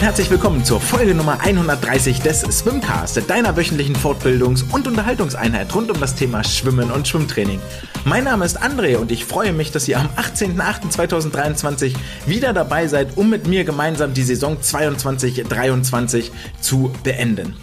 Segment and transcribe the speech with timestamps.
[0.00, 5.90] und herzlich willkommen zur Folge Nummer 130 des Swimcast, deiner wöchentlichen Fortbildungs- und Unterhaltungseinheit rund
[5.90, 7.60] um das Thema Schwimmen und Schwimmtraining.
[8.06, 11.94] Mein Name ist André und ich freue mich, dass ihr am 18.08.2023
[12.24, 16.30] wieder dabei seid, um mit mir gemeinsam die Saison 22-23
[16.62, 17.56] zu beenden.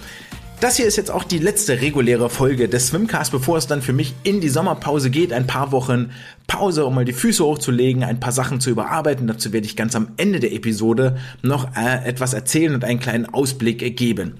[0.59, 3.93] Das hier ist jetzt auch die letzte reguläre Folge des Swimcast, bevor es dann für
[3.93, 5.31] mich in die Sommerpause geht.
[5.31, 6.09] Ein paar Wochen
[6.47, 9.27] Pause, um mal die Füße hochzulegen, ein paar Sachen zu überarbeiten.
[9.27, 13.27] Dazu werde ich ganz am Ende der Episode noch äh, etwas erzählen und einen kleinen
[13.27, 14.39] Ausblick geben.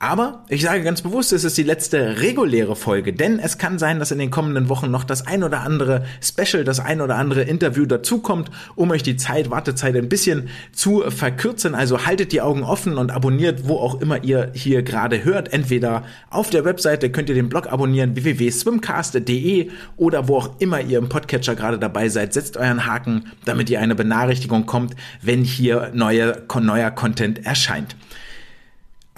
[0.00, 3.98] Aber ich sage ganz bewusst, es ist die letzte reguläre Folge, denn es kann sein,
[3.98, 7.42] dass in den kommenden Wochen noch das ein oder andere Special, das ein oder andere
[7.42, 11.74] Interview dazukommt, um euch die Zeit, Wartezeit ein bisschen zu verkürzen.
[11.74, 15.52] Also haltet die Augen offen und abonniert, wo auch immer ihr hier gerade hört.
[15.52, 20.98] Entweder auf der Webseite könnt ihr den Blog abonnieren, www.swimcast.de oder wo auch immer ihr
[20.98, 25.90] im Podcatcher gerade dabei seid, setzt euren Haken, damit ihr eine Benachrichtigung kommt, wenn hier
[25.92, 27.96] neue, neuer Content erscheint.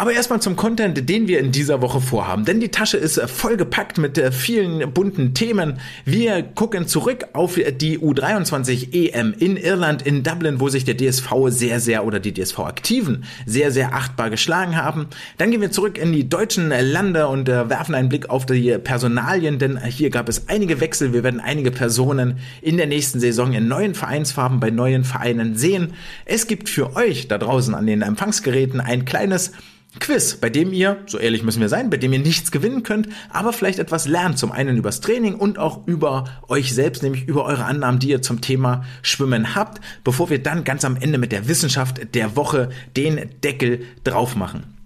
[0.01, 2.47] Aber erstmal zum Content, den wir in dieser Woche vorhaben.
[2.47, 5.79] Denn die Tasche ist vollgepackt mit äh, vielen bunten Themen.
[6.07, 11.31] Wir gucken zurück auf die U23 EM in Irland, in Dublin, wo sich der DSV
[11.49, 15.09] sehr, sehr oder die DSV-Aktiven sehr, sehr achtbar geschlagen haben.
[15.37, 18.79] Dann gehen wir zurück in die deutschen Lande und äh, werfen einen Blick auf die
[18.79, 21.13] Personalien, denn hier gab es einige Wechsel.
[21.13, 25.93] Wir werden einige Personen in der nächsten Saison in neuen Vereinsfarben bei neuen Vereinen sehen.
[26.25, 29.53] Es gibt für euch da draußen an den Empfangsgeräten ein kleines
[29.99, 33.09] Quiz, bei dem ihr, so ehrlich müssen wir sein, bei dem ihr nichts gewinnen könnt,
[33.29, 34.39] aber vielleicht etwas lernt.
[34.39, 38.23] Zum einen übers Training und auch über euch selbst, nämlich über eure Annahmen, die ihr
[38.23, 42.69] zum Thema Schwimmen habt, bevor wir dann ganz am Ende mit der Wissenschaft der Woche
[42.97, 44.77] den Deckel drauf machen.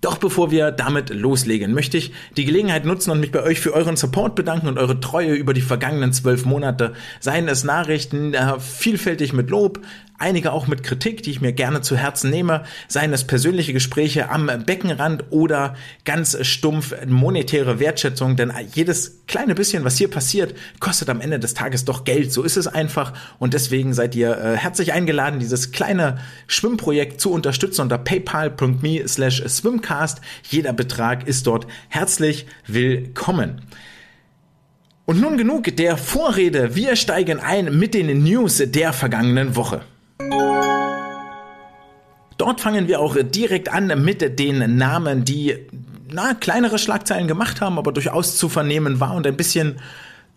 [0.00, 3.74] Doch bevor wir damit loslegen, möchte ich die Gelegenheit nutzen und mich bei euch für
[3.74, 6.92] euren Support bedanken und eure Treue über die vergangenen zwölf Monate.
[7.18, 9.80] Seien es Nachrichten, äh, vielfältig mit Lob,
[10.18, 14.30] einige auch mit Kritik, die ich mir gerne zu Herzen nehme, seien es persönliche Gespräche
[14.30, 15.74] am Beckenrand oder
[16.04, 21.54] ganz stumpf monetäre Wertschätzung, denn jedes kleine bisschen, was hier passiert, kostet am Ende des
[21.54, 22.32] Tages doch Geld.
[22.32, 26.18] So ist es einfach und deswegen seid ihr äh, herzlich eingeladen, dieses kleine
[26.48, 30.20] Schwimmprojekt zu unterstützen unter paypal.me slash swimcast.
[30.42, 33.62] Jeder Betrag ist dort herzlich willkommen.
[35.04, 36.74] Und nun genug der Vorrede.
[36.74, 39.80] Wir steigen ein mit den News der vergangenen Woche.
[42.38, 45.56] Dort fangen wir auch direkt an mit den Namen, die
[46.10, 49.80] na, kleinere Schlagzeilen gemacht haben, aber durchaus zu vernehmen war und ein bisschen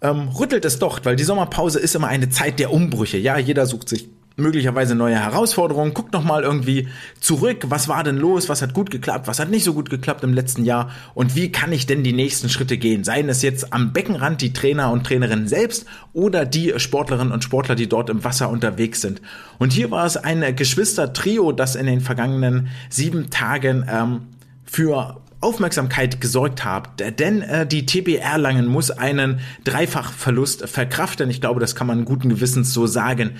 [0.01, 3.17] ähm, rüttelt es doch, weil die Sommerpause ist immer eine Zeit der Umbrüche.
[3.17, 4.09] Ja, jeder sucht sich
[4.41, 5.93] möglicherweise neue Herausforderungen.
[5.93, 6.87] Guckt noch mal irgendwie
[7.19, 10.23] zurück, was war denn los, was hat gut geklappt, was hat nicht so gut geklappt
[10.23, 13.03] im letzten Jahr und wie kann ich denn die nächsten Schritte gehen?
[13.03, 17.75] Seien es jetzt am Beckenrand die Trainer und Trainerinnen selbst oder die Sportlerinnen und Sportler,
[17.75, 19.21] die dort im Wasser unterwegs sind.
[19.59, 24.21] Und hier war es ein Geschwister-Trio, das in den vergangenen sieben Tagen ähm,
[24.65, 31.31] für Aufmerksamkeit gesorgt habt, denn äh, die TB Erlangen muss einen Dreifachverlust verkraften.
[31.31, 33.31] Ich glaube, das kann man guten Gewissens so sagen.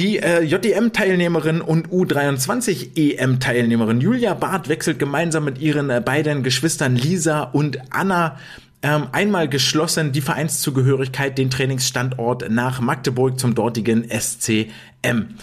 [0.00, 7.42] Die äh, JDM-Teilnehmerin und U23-EM-Teilnehmerin Julia Barth wechselt gemeinsam mit ihren äh, beiden Geschwistern Lisa
[7.42, 8.38] und Anna
[8.82, 15.34] ähm, einmal geschlossen die Vereinszugehörigkeit, den Trainingsstandort nach Magdeburg zum dortigen SCM.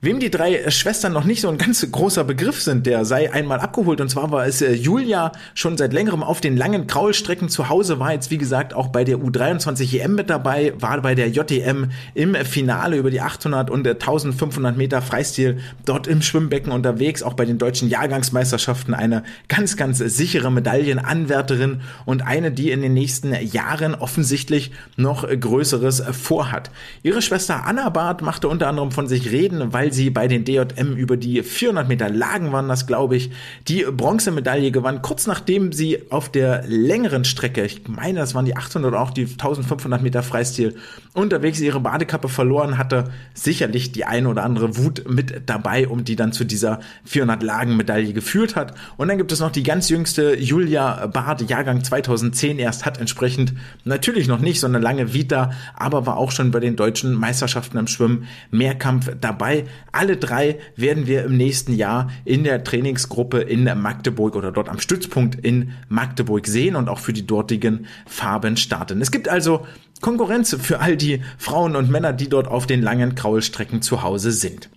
[0.00, 3.32] Wem die drei äh, Schwestern noch nicht so ein ganz großer Begriff sind, der sei
[3.32, 4.00] einmal abgeholt.
[4.00, 7.98] Und zwar war es äh, Julia schon seit längerem auf den langen Kraulstrecken zu Hause,
[7.98, 11.86] war jetzt wie gesagt auch bei der U23 EM mit dabei, war bei der JTM
[12.14, 17.44] im Finale über die 800 und 1500 Meter Freistil dort im Schwimmbecken unterwegs, auch bei
[17.44, 23.96] den deutschen Jahrgangsmeisterschaften eine ganz, ganz sichere Medaillenanwärterin und eine, die in den nächsten Jahren
[23.96, 26.70] offensichtlich noch Größeres vorhat.
[27.02, 30.44] Ihre Schwester Anna Barth machte unter anderem von sich reden, weil weil sie bei den
[30.44, 33.30] DJM über die 400 Meter Lagen waren, das glaube ich,
[33.68, 38.54] die Bronzemedaille gewann, kurz nachdem sie auf der längeren Strecke, ich meine, das waren die
[38.54, 40.76] 800 oder auch die 1500 Meter Freistil,
[41.14, 46.16] unterwegs ihre Badekappe verloren hatte, sicherlich die eine oder andere Wut mit dabei, um die
[46.16, 48.74] dann zu dieser 400 Lagen Medaille geführt hat.
[48.98, 53.54] Und dann gibt es noch die ganz jüngste Julia Bard, Jahrgang 2010 erst, hat entsprechend
[53.84, 57.78] natürlich noch nicht so eine lange Vita, aber war auch schon bei den deutschen Meisterschaften
[57.78, 59.64] im Schwimmen Mehrkampf dabei.
[59.92, 64.80] Alle drei werden wir im nächsten Jahr in der Trainingsgruppe in Magdeburg oder dort am
[64.80, 69.00] Stützpunkt in Magdeburg sehen und auch für die dortigen Farben starten.
[69.00, 69.66] Es gibt also
[70.00, 74.32] Konkurrenz für all die Frauen und Männer, die dort auf den langen Kraulstrecken zu Hause
[74.32, 74.68] sind.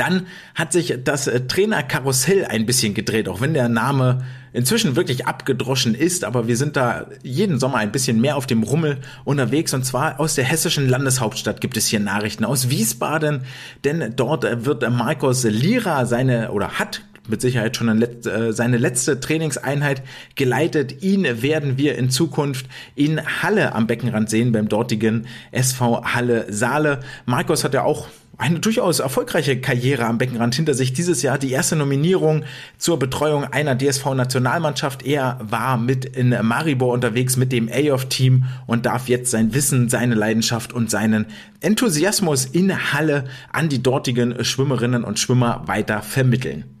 [0.00, 4.24] Dann hat sich das äh, Trainerkarussell ein bisschen gedreht, auch wenn der Name
[4.54, 8.62] inzwischen wirklich abgedroschen ist, aber wir sind da jeden Sommer ein bisschen mehr auf dem
[8.62, 13.42] Rummel unterwegs und zwar aus der hessischen Landeshauptstadt gibt es hier Nachrichten aus Wiesbaden,
[13.84, 19.20] denn dort wird Markus Lira seine oder hat mit Sicherheit schon Let äh, seine letzte
[19.20, 20.02] Trainingseinheit
[20.34, 21.02] geleitet.
[21.02, 22.66] Ihn werden wir in Zukunft
[22.96, 27.00] in Halle am Beckenrand sehen, beim dortigen SV Halle Saale.
[27.26, 28.08] Markus hat ja auch
[28.40, 30.92] eine durchaus erfolgreiche Karriere am Beckenrand hinter sich.
[30.94, 32.44] Dieses Jahr die erste Nominierung
[32.78, 35.04] zur Betreuung einer DSV-Nationalmannschaft.
[35.04, 40.14] Er war mit in Maribor unterwegs mit dem A-Off-Team und darf jetzt sein Wissen, seine
[40.14, 41.26] Leidenschaft und seinen
[41.60, 46.79] Enthusiasmus in Halle an die dortigen Schwimmerinnen und Schwimmer weiter vermitteln.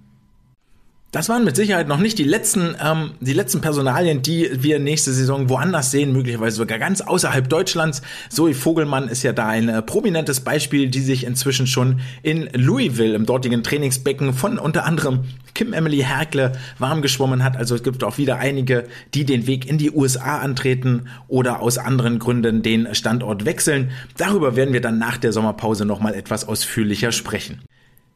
[1.12, 5.12] Das waren mit Sicherheit noch nicht die letzten, ähm, die letzten Personalien, die wir nächste
[5.12, 8.02] Saison woanders sehen, möglicherweise sogar ganz außerhalb Deutschlands.
[8.28, 13.16] Zoe Vogelmann ist ja da ein äh, prominentes Beispiel, die sich inzwischen schon in Louisville
[13.16, 17.56] im dortigen Trainingsbecken von unter anderem Kim Emily Herkle warm geschwommen hat.
[17.56, 21.76] Also es gibt auch wieder einige, die den Weg in die USA antreten oder aus
[21.76, 23.90] anderen Gründen den Standort wechseln.
[24.16, 27.62] Darüber werden wir dann nach der Sommerpause nochmal etwas ausführlicher sprechen.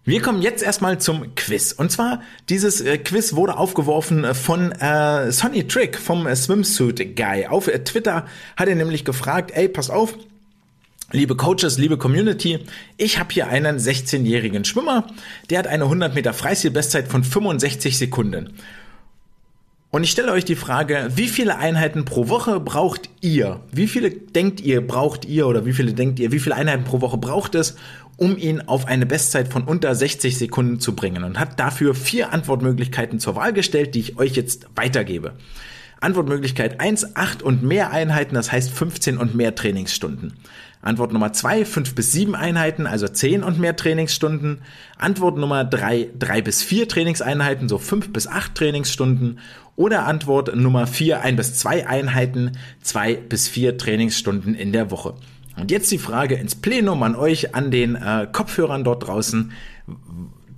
[0.06, 1.72] Wir kommen jetzt erstmal zum Quiz.
[1.72, 2.20] Und zwar,
[2.50, 7.46] dieses äh, Quiz wurde aufgeworfen äh, von äh, Sonny Trick vom äh, Swimsuit Guy.
[7.46, 10.14] Auf äh, Twitter hat er nämlich gefragt, ey, pass auf,
[11.12, 12.60] Liebe Coaches, liebe Community,
[12.96, 15.06] ich habe hier einen 16-jährigen Schwimmer,
[15.48, 18.54] der hat eine 100 Meter Freistil-Bestzeit von 65 Sekunden.
[19.90, 23.60] Und ich stelle euch die Frage, wie viele Einheiten pro Woche braucht ihr?
[23.70, 27.00] Wie viele denkt ihr braucht ihr oder wie viele denkt ihr, wie viele Einheiten pro
[27.00, 27.76] Woche braucht es,
[28.16, 31.24] um ihn auf eine Bestzeit von unter 60 Sekunden zu bringen?
[31.24, 35.34] Und hat dafür vier Antwortmöglichkeiten zur Wahl gestellt, die ich euch jetzt weitergebe.
[36.00, 40.34] Antwortmöglichkeit 1, 8 und mehr Einheiten, das heißt 15 und mehr Trainingsstunden.
[40.82, 44.60] Antwort Nummer 2, 5 bis 7 Einheiten, also 10 und mehr Trainingsstunden.
[44.98, 49.38] Antwort Nummer 3, 3 bis 4 Trainingseinheiten, so 5 bis 8 Trainingsstunden.
[49.76, 55.14] Oder Antwort Nummer 4, ein bis zwei Einheiten, zwei bis vier Trainingsstunden in der Woche.
[55.56, 59.52] Und jetzt die Frage ins Plenum an euch, an den äh, Kopfhörern dort draußen.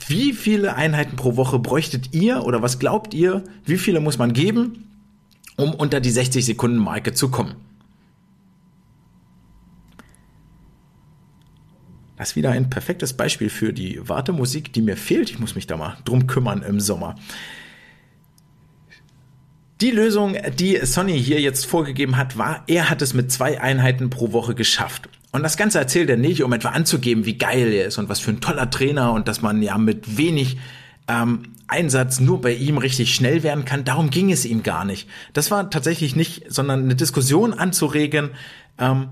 [0.09, 4.33] Wie viele Einheiten pro Woche bräuchtet ihr oder was glaubt ihr, wie viele muss man
[4.33, 4.89] geben,
[5.57, 7.55] um unter die 60 Sekunden Marke zu kommen?
[12.17, 15.31] Das ist wieder ein perfektes Beispiel für die Wartemusik, die mir fehlt.
[15.31, 17.17] Ich muss mich da mal drum kümmern im Sommer.
[19.83, 24.09] Die Lösung, die Sonny hier jetzt vorgegeben hat, war, er hat es mit zwei Einheiten
[24.09, 25.09] pro Woche geschafft.
[25.33, 28.21] Und das Ganze erzählt er nicht, um etwa anzugeben, wie geil er ist und was
[28.21, 30.57] für ein toller Trainer und dass man ja mit wenig
[31.09, 33.85] ähm, Einsatz nur bei ihm richtig schnell werden kann.
[33.85, 35.09] Darum ging es ihm gar nicht.
[35.35, 38.31] Das war tatsächlich nicht, sondern eine Diskussion anzuregen,
[38.79, 39.09] ähm,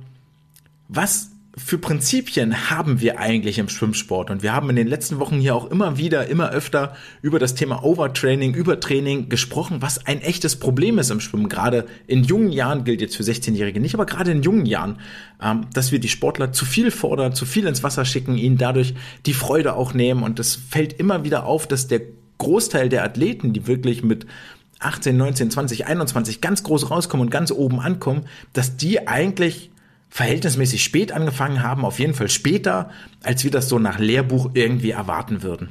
[0.88, 4.30] was für Prinzipien haben wir eigentlich im Schwimmsport?
[4.30, 7.54] Und wir haben in den letzten Wochen hier auch immer wieder, immer öfter über das
[7.54, 11.48] Thema Overtraining, Übertraining gesprochen, was ein echtes Problem ist im Schwimmen.
[11.48, 14.98] Gerade in jungen Jahren gilt jetzt für 16-Jährige nicht, aber gerade in jungen Jahren,
[15.40, 18.94] ähm, dass wir die Sportler zu viel fordern, zu viel ins Wasser schicken, ihnen dadurch
[19.24, 20.24] die Freude auch nehmen.
[20.24, 22.00] Und es fällt immer wieder auf, dass der
[22.38, 24.26] Großteil der Athleten, die wirklich mit
[24.80, 29.70] 18, 19, 20, 21 ganz groß rauskommen und ganz oben ankommen, dass die eigentlich
[30.14, 32.88] verhältnismäßig spät angefangen haben, auf jeden Fall später,
[33.24, 35.70] als wir das so nach Lehrbuch irgendwie erwarten würden.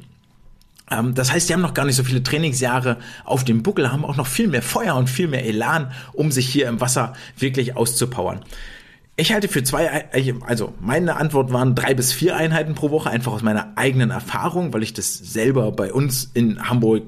[0.90, 4.04] Ähm, das heißt, die haben noch gar nicht so viele Trainingsjahre auf dem Buckel, haben
[4.04, 7.74] auch noch viel mehr Feuer und viel mehr Elan, um sich hier im Wasser wirklich
[7.74, 8.44] auszupowern.
[9.16, 10.10] Ich halte für zwei,
[10.46, 14.74] also meine Antwort waren drei bis vier Einheiten pro Woche, einfach aus meiner eigenen Erfahrung,
[14.74, 17.04] weil ich das selber bei uns in Hamburg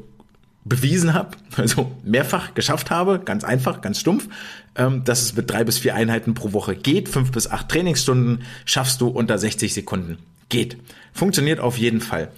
[0.68, 4.28] bewiesen habe, also mehrfach geschafft habe, ganz einfach, ganz stumpf,
[4.75, 7.08] ähm, dass es mit drei bis vier Einheiten pro Woche geht.
[7.08, 10.18] Fünf bis acht Trainingsstunden schaffst du unter 60 Sekunden.
[10.49, 10.76] Geht.
[11.12, 12.28] Funktioniert auf jeden Fall.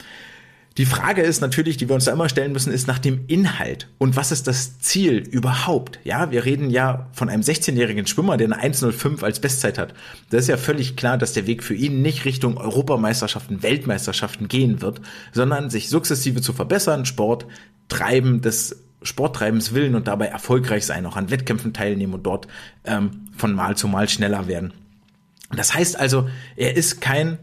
[0.78, 3.88] Die Frage ist natürlich, die wir uns da immer stellen müssen, ist nach dem Inhalt.
[3.98, 5.98] Und was ist das Ziel überhaupt?
[6.04, 9.92] Ja, wir reden ja von einem 16-jährigen Schwimmer, der eine 1,05 als Bestzeit hat.
[10.30, 14.80] Das ist ja völlig klar, dass der Weg für ihn nicht Richtung Europameisterschaften, Weltmeisterschaften gehen
[14.80, 15.00] wird,
[15.32, 17.46] sondern sich sukzessive zu verbessern, Sport
[17.88, 22.46] treiben des Sporttreibens willen und dabei erfolgreich sein, auch an Wettkämpfen teilnehmen und dort
[22.84, 24.72] ähm, von Mal zu Mal schneller werden.
[25.50, 27.38] Das heißt also, er ist kein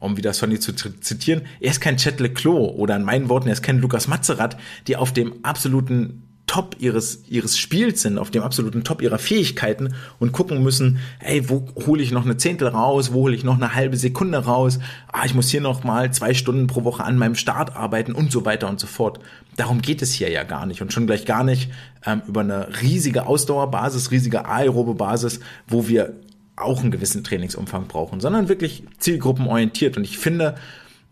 [0.00, 3.54] um wieder Sonny zu zitieren, er ist kein Chet Leclos oder in meinen Worten, er
[3.54, 8.42] ist kein Lukas Mazerat, die auf dem absoluten Top ihres, ihres Spiels sind, auf dem
[8.42, 13.12] absoluten Top ihrer Fähigkeiten und gucken müssen, hey, wo hole ich noch eine Zehntel raus,
[13.12, 14.78] wo hole ich noch eine halbe Sekunde raus,
[15.12, 18.32] ah, ich muss hier noch mal zwei Stunden pro Woche an meinem Start arbeiten und
[18.32, 19.20] so weiter und so fort.
[19.56, 21.70] Darum geht es hier ja gar nicht und schon gleich gar nicht
[22.06, 26.14] ähm, über eine riesige Ausdauerbasis, riesige aerobe Basis, wo wir
[26.62, 29.96] auch einen gewissen Trainingsumfang brauchen, sondern wirklich zielgruppenorientiert.
[29.96, 30.56] Und ich finde,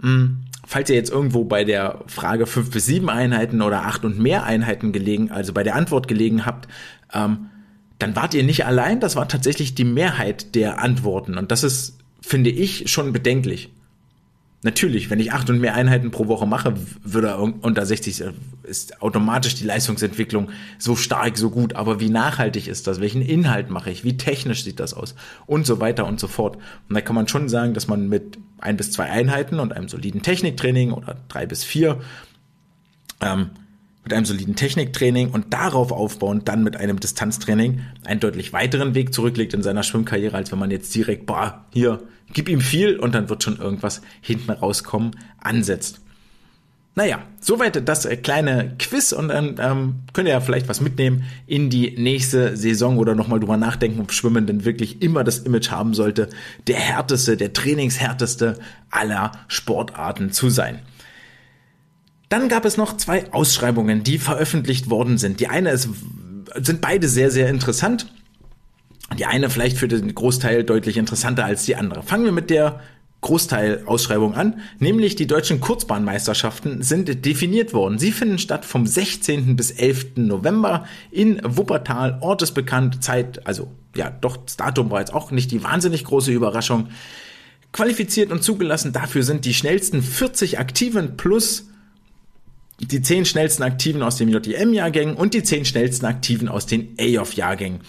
[0.00, 4.18] hm, falls ihr jetzt irgendwo bei der Frage fünf bis sieben Einheiten oder acht und
[4.18, 6.68] mehr Einheiten gelegen, also bei der Antwort gelegen habt,
[7.12, 7.46] ähm,
[7.98, 11.38] dann wart ihr nicht allein, das war tatsächlich die Mehrheit der Antworten.
[11.38, 13.70] Und das ist, finde ich, schon bedenklich.
[14.66, 18.24] Natürlich, wenn ich acht und mehr Einheiten pro Woche mache, würde unter 60
[18.64, 21.76] ist automatisch die Leistungsentwicklung so stark, so gut.
[21.76, 23.00] Aber wie nachhaltig ist das?
[23.00, 24.02] Welchen Inhalt mache ich?
[24.02, 25.14] Wie technisch sieht das aus?
[25.46, 26.56] Und so weiter und so fort.
[26.88, 29.88] Und da kann man schon sagen, dass man mit ein bis zwei Einheiten und einem
[29.88, 32.00] soliden Techniktraining oder drei bis vier
[33.20, 33.50] ähm,
[34.02, 39.14] mit einem soliden Techniktraining und darauf aufbauend dann mit einem Distanztraining einen deutlich weiteren Weg
[39.14, 42.00] zurücklegt in seiner Schwimmkarriere, als wenn man jetzt direkt, boah, hier,
[42.32, 46.00] gib ihm viel und dann wird schon irgendwas hinten rauskommen, ansetzt.
[46.98, 51.24] Naja, soweit das äh, kleine Quiz und dann ähm, könnt ihr ja vielleicht was mitnehmen
[51.46, 55.70] in die nächste Saison oder nochmal drüber nachdenken, ob Schwimmen denn wirklich immer das Image
[55.70, 56.30] haben sollte,
[56.66, 58.58] der härteste, der trainingshärteste
[58.90, 60.78] aller Sportarten zu sein.
[62.30, 65.40] Dann gab es noch zwei Ausschreibungen, die veröffentlicht worden sind.
[65.40, 65.90] Die eine ist,
[66.54, 68.10] sind beide sehr, sehr interessant.
[69.18, 72.02] Die eine vielleicht für den Großteil deutlich interessanter als die andere.
[72.02, 72.80] Fangen wir mit der
[73.20, 77.98] Großteil-Ausschreibung an, nämlich die deutschen Kurzbahnmeisterschaften sind definiert worden.
[77.98, 79.56] Sie finden statt vom 16.
[79.56, 80.16] bis 11.
[80.16, 82.18] November in Wuppertal.
[82.20, 86.04] Ort ist bekannt, Zeit, also ja, doch, das Datum war jetzt auch nicht die wahnsinnig
[86.04, 86.88] große Überraschung.
[87.72, 91.68] Qualifiziert und zugelassen dafür sind die schnellsten 40 Aktiven plus
[92.78, 97.80] die zehn schnellsten Aktiven aus den JDM-Jahrgängen und die zehn schnellsten Aktiven aus den AOF-Jahrgängen.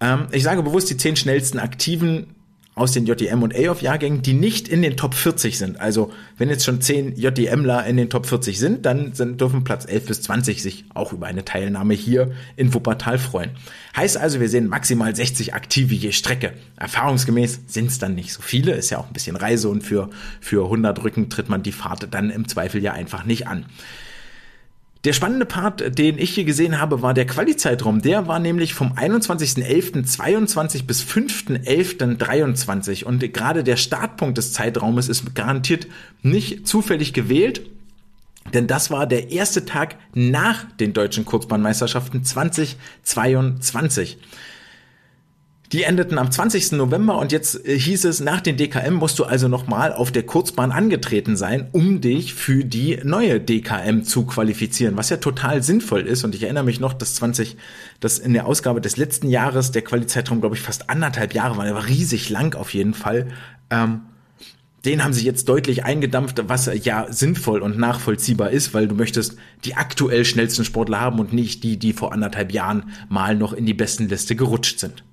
[0.00, 2.34] Ähm, ich sage bewusst die zehn schnellsten Aktiven
[2.76, 5.80] aus den JDM und AOF-Jahrgängen, die nicht in den Top 40 sind.
[5.80, 9.84] Also wenn jetzt schon zehn JDMler in den Top 40 sind, dann sind, dürfen Platz
[9.86, 13.50] 11 bis 20 sich auch über eine Teilnahme hier in Wuppertal freuen.
[13.96, 16.52] Heißt also, wir sehen maximal 60 Aktive je Strecke.
[16.76, 20.08] Erfahrungsgemäß sind es dann nicht so viele, ist ja auch ein bisschen Reise und für,
[20.40, 23.66] für 100 Rücken tritt man die Fahrt dann im Zweifel ja einfach nicht an.
[25.04, 28.02] Der spannende Part, den ich hier gesehen habe, war der Quali-Zeitraum.
[28.02, 35.86] Der war nämlich vom 21.11.22 bis 5.11.23 und gerade der Startpunkt des Zeitraumes ist garantiert
[36.22, 37.62] nicht zufällig gewählt,
[38.52, 44.18] denn das war der erste Tag nach den deutschen Kurzbahnmeisterschaften 2022.
[45.72, 46.72] Die endeten am 20.
[46.72, 50.24] November und jetzt äh, hieß es, nach den DKM musst du also nochmal auf der
[50.24, 56.08] Kurzbahn angetreten sein, um dich für die neue DKM zu qualifizieren, was ja total sinnvoll
[56.08, 56.24] ist.
[56.24, 57.56] Und ich erinnere mich noch, dass 20,
[58.00, 61.64] dass in der Ausgabe des letzten Jahres der Qualizeitraum, glaube ich, fast anderthalb Jahre war,
[61.64, 63.28] der war riesig lang auf jeden Fall.
[63.70, 64.00] Ähm,
[64.84, 69.36] den haben sie jetzt deutlich eingedampft, was ja sinnvoll und nachvollziehbar ist, weil du möchtest
[69.64, 73.66] die aktuell schnellsten Sportler haben und nicht die, die vor anderthalb Jahren mal noch in
[73.66, 75.04] die besten Liste gerutscht sind.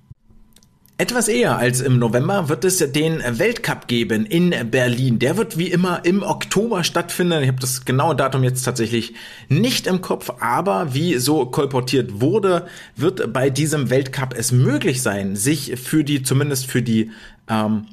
[1.00, 5.20] Etwas eher als im November wird es den Weltcup geben in Berlin.
[5.20, 7.40] Der wird wie immer im Oktober stattfinden.
[7.40, 9.14] Ich habe das genaue Datum jetzt tatsächlich
[9.48, 15.36] nicht im Kopf, aber wie so kolportiert wurde, wird bei diesem Weltcup es möglich sein,
[15.36, 17.12] sich für die, zumindest für die
[17.48, 17.86] ähm,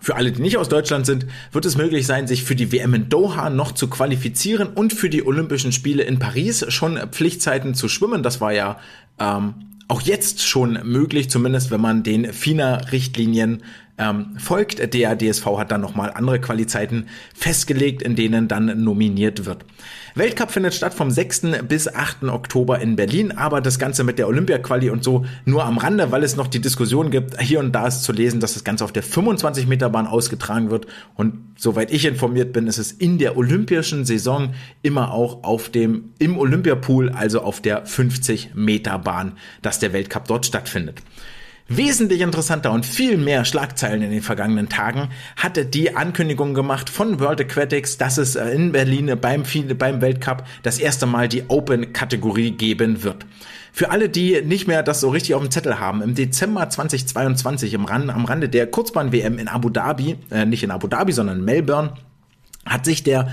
[0.00, 2.94] für alle, die nicht aus Deutschland sind, wird es möglich sein, sich für die WM
[2.94, 7.88] in Doha noch zu qualifizieren und für die Olympischen Spiele in Paris schon Pflichtzeiten zu
[7.88, 8.22] schwimmen.
[8.22, 8.78] Das war ja
[9.18, 9.54] ähm,
[9.88, 13.62] auch jetzt schon möglich, zumindest wenn man den FINA-Richtlinien
[13.96, 14.94] ähm, folgt.
[14.94, 19.64] Der DSV hat dann nochmal andere Qualizeiten festgelegt, in denen dann nominiert wird.
[20.18, 21.42] Weltcup findet statt vom 6.
[21.68, 22.24] bis 8.
[22.24, 26.24] Oktober in Berlin, aber das Ganze mit der Olympia-Quali und so nur am Rande, weil
[26.24, 28.90] es noch die Diskussion gibt, hier und da ist zu lesen, dass das Ganze auf
[28.90, 34.54] der 25-Meter-Bahn ausgetragen wird und soweit ich informiert bin, ist es in der olympischen Saison
[34.82, 41.00] immer auch auf dem, im Olympiapool, also auf der 50-Meter-Bahn, dass der Weltcup dort stattfindet.
[41.70, 47.20] Wesentlich interessanter und viel mehr Schlagzeilen in den vergangenen Tagen hatte die Ankündigung gemacht von
[47.20, 49.42] World Aquatics, dass es äh, in Berlin beim,
[49.76, 53.26] beim Weltcup das erste Mal die Open-Kategorie geben wird.
[53.70, 57.74] Für alle, die nicht mehr das so richtig auf dem Zettel haben, im Dezember 2022
[57.74, 61.40] im Rand, am Rande der Kurzbahn-WM in Abu Dhabi, äh, nicht in Abu Dhabi, sondern
[61.40, 61.92] in Melbourne,
[62.64, 63.28] hat sich der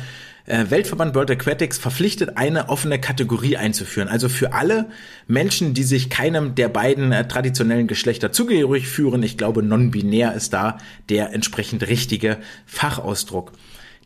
[0.45, 4.07] äh, Weltverband World Aquatics verpflichtet, eine offene Kategorie einzuführen.
[4.07, 4.87] Also für alle
[5.27, 9.23] Menschen, die sich keinem der beiden äh, traditionellen Geschlechter zugehörig führen.
[9.23, 10.77] Ich glaube, non-binär ist da
[11.09, 13.51] der entsprechend richtige Fachausdruck.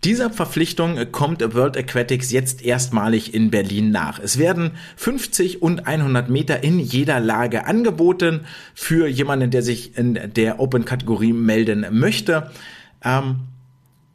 [0.05, 4.17] Dieser Verpflichtung kommt World Aquatics jetzt erstmalig in Berlin nach.
[4.17, 10.17] Es werden 50 und 100 Meter in jeder Lage angeboten für jemanden, der sich in
[10.35, 12.49] der Open-Kategorie melden möchte.
[13.03, 13.41] Ähm,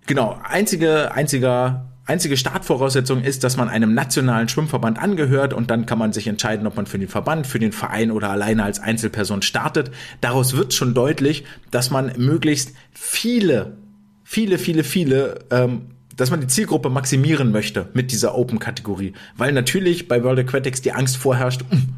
[0.07, 5.99] genau, einzige, einziger Einzige Startvoraussetzung ist, dass man einem nationalen Schwimmverband angehört und dann kann
[5.99, 9.41] man sich entscheiden, ob man für den Verband, für den Verein oder alleine als Einzelperson
[9.41, 9.91] startet.
[10.21, 13.79] Daraus wird schon deutlich, dass man möglichst viele,
[14.23, 19.15] viele, viele, viele ähm, dass man die Zielgruppe maximieren möchte mit dieser Open-Kategorie.
[19.37, 21.95] Weil natürlich bei World Aquatics die Angst vorherrscht, hm,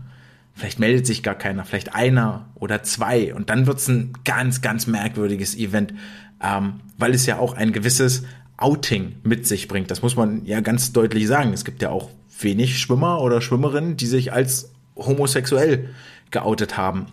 [0.54, 4.86] vielleicht meldet sich gar keiner, vielleicht einer oder zwei und dann wird's ein ganz, ganz
[4.86, 5.94] merkwürdiges Event,
[6.42, 8.25] ähm, weil es ja auch ein gewisses
[8.56, 9.90] Outing mit sich bringt.
[9.90, 11.52] Das muss man ja ganz deutlich sagen.
[11.52, 12.10] Es gibt ja auch
[12.40, 15.90] wenig Schwimmer oder Schwimmerinnen, die sich als homosexuell
[16.30, 17.06] geoutet haben.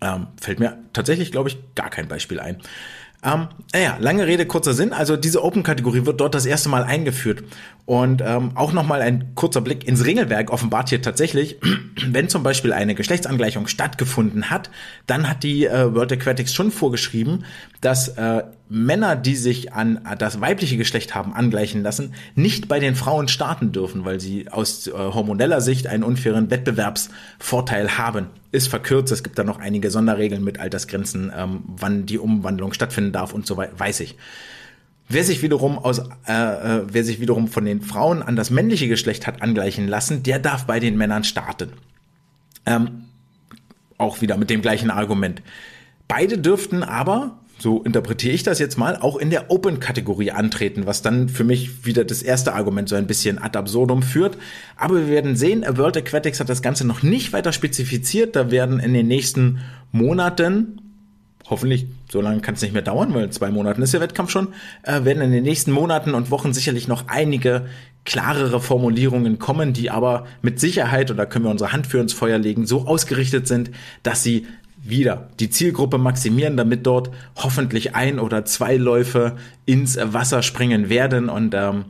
[0.00, 2.58] Ähm, fällt mir tatsächlich, glaube ich, gar kein Beispiel ein.
[3.22, 4.94] Ähm, naja, lange Rede, kurzer Sinn.
[4.94, 7.44] Also diese Open-Kategorie wird dort das erste Mal eingeführt.
[7.84, 11.58] Und ähm, auch nochmal ein kurzer Blick ins Regelwerk offenbart hier tatsächlich,
[12.06, 14.70] wenn zum Beispiel eine Geschlechtsangleichung stattgefunden hat,
[15.06, 17.44] dann hat die äh, World Aquatics schon vorgeschrieben,
[17.80, 22.94] dass äh, Männer, die sich an das weibliche Geschlecht haben angleichen lassen, nicht bei den
[22.94, 28.26] Frauen starten dürfen, weil sie aus äh, hormoneller Sicht einen unfairen Wettbewerbsvorteil haben.
[28.52, 33.12] Ist verkürzt, es gibt da noch einige Sonderregeln mit Altersgrenzen, ähm, wann die Umwandlung stattfinden
[33.12, 34.16] darf und so weiter, weiß ich.
[35.08, 38.86] Wer sich wiederum aus, äh, äh, wer sich wiederum von den Frauen an das männliche
[38.86, 41.72] Geschlecht hat angleichen lassen, der darf bei den Männern starten.
[42.66, 43.06] Ähm,
[43.98, 45.42] auch wieder mit dem gleichen Argument.
[46.06, 51.02] Beide dürften aber so interpretiere ich das jetzt mal, auch in der Open-Kategorie antreten, was
[51.02, 54.38] dann für mich wieder das erste Argument so ein bisschen ad absurdum führt.
[54.76, 58.34] Aber wir werden sehen, World Aquatics hat das Ganze noch nicht weiter spezifiziert.
[58.36, 59.60] Da werden in den nächsten
[59.92, 60.80] Monaten,
[61.48, 64.48] hoffentlich, so lange kann es nicht mehr dauern, weil zwei Monaten ist der Wettkampf schon,
[64.82, 67.66] äh, werden in den nächsten Monaten und Wochen sicherlich noch einige
[68.04, 72.14] klarere Formulierungen kommen, die aber mit Sicherheit, und da können wir unsere Hand für ins
[72.14, 73.70] Feuer legen, so ausgerichtet sind,
[74.02, 74.46] dass sie
[74.82, 81.28] wieder die Zielgruppe maximieren, damit dort hoffentlich ein oder zwei Läufe ins Wasser springen werden.
[81.28, 81.84] Und ähm,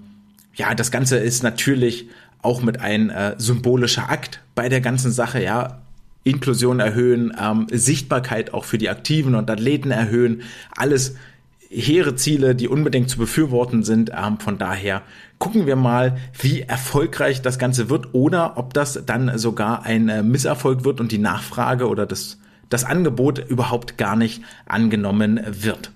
[0.54, 2.09] ja, das Ganze ist natürlich
[2.42, 5.80] auch mit ein äh, symbolischer Akt bei der ganzen Sache, ja.
[6.23, 10.42] Inklusion erhöhen, ähm, Sichtbarkeit auch für die Aktiven und Athleten erhöhen,
[10.76, 11.14] alles
[11.70, 14.11] hehre Ziele, die unbedingt zu befürworten sind.
[14.14, 15.00] Ähm, von daher
[15.38, 20.23] gucken wir mal, wie erfolgreich das Ganze wird oder ob das dann sogar ein äh,
[20.23, 22.38] Misserfolg wird und die Nachfrage oder das
[22.71, 25.93] das Angebot überhaupt gar nicht angenommen wird.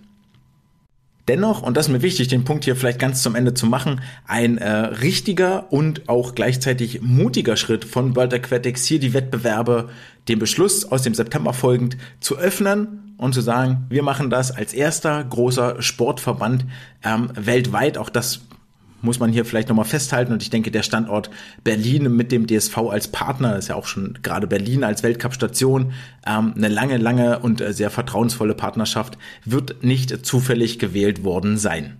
[1.27, 4.03] Dennoch, und das ist mir wichtig, den Punkt hier vielleicht ganz zum Ende zu machen,
[4.27, 9.89] ein äh, richtiger und auch gleichzeitig mutiger Schritt von World Aquatics, hier die Wettbewerbe,
[10.29, 14.75] den Beschluss aus dem September folgend zu öffnen und zu sagen, wir machen das als
[14.75, 16.67] erster großer Sportverband
[17.03, 17.97] ähm, weltweit.
[17.97, 18.41] Auch das
[19.05, 20.33] muss man hier vielleicht nochmal festhalten.
[20.33, 21.31] Und ich denke, der Standort
[21.63, 25.93] Berlin mit dem DSV als Partner, ist ja auch schon gerade Berlin als Weltcup-Station,
[26.27, 31.99] ähm, eine lange, lange und äh, sehr vertrauensvolle Partnerschaft, wird nicht zufällig gewählt worden sein.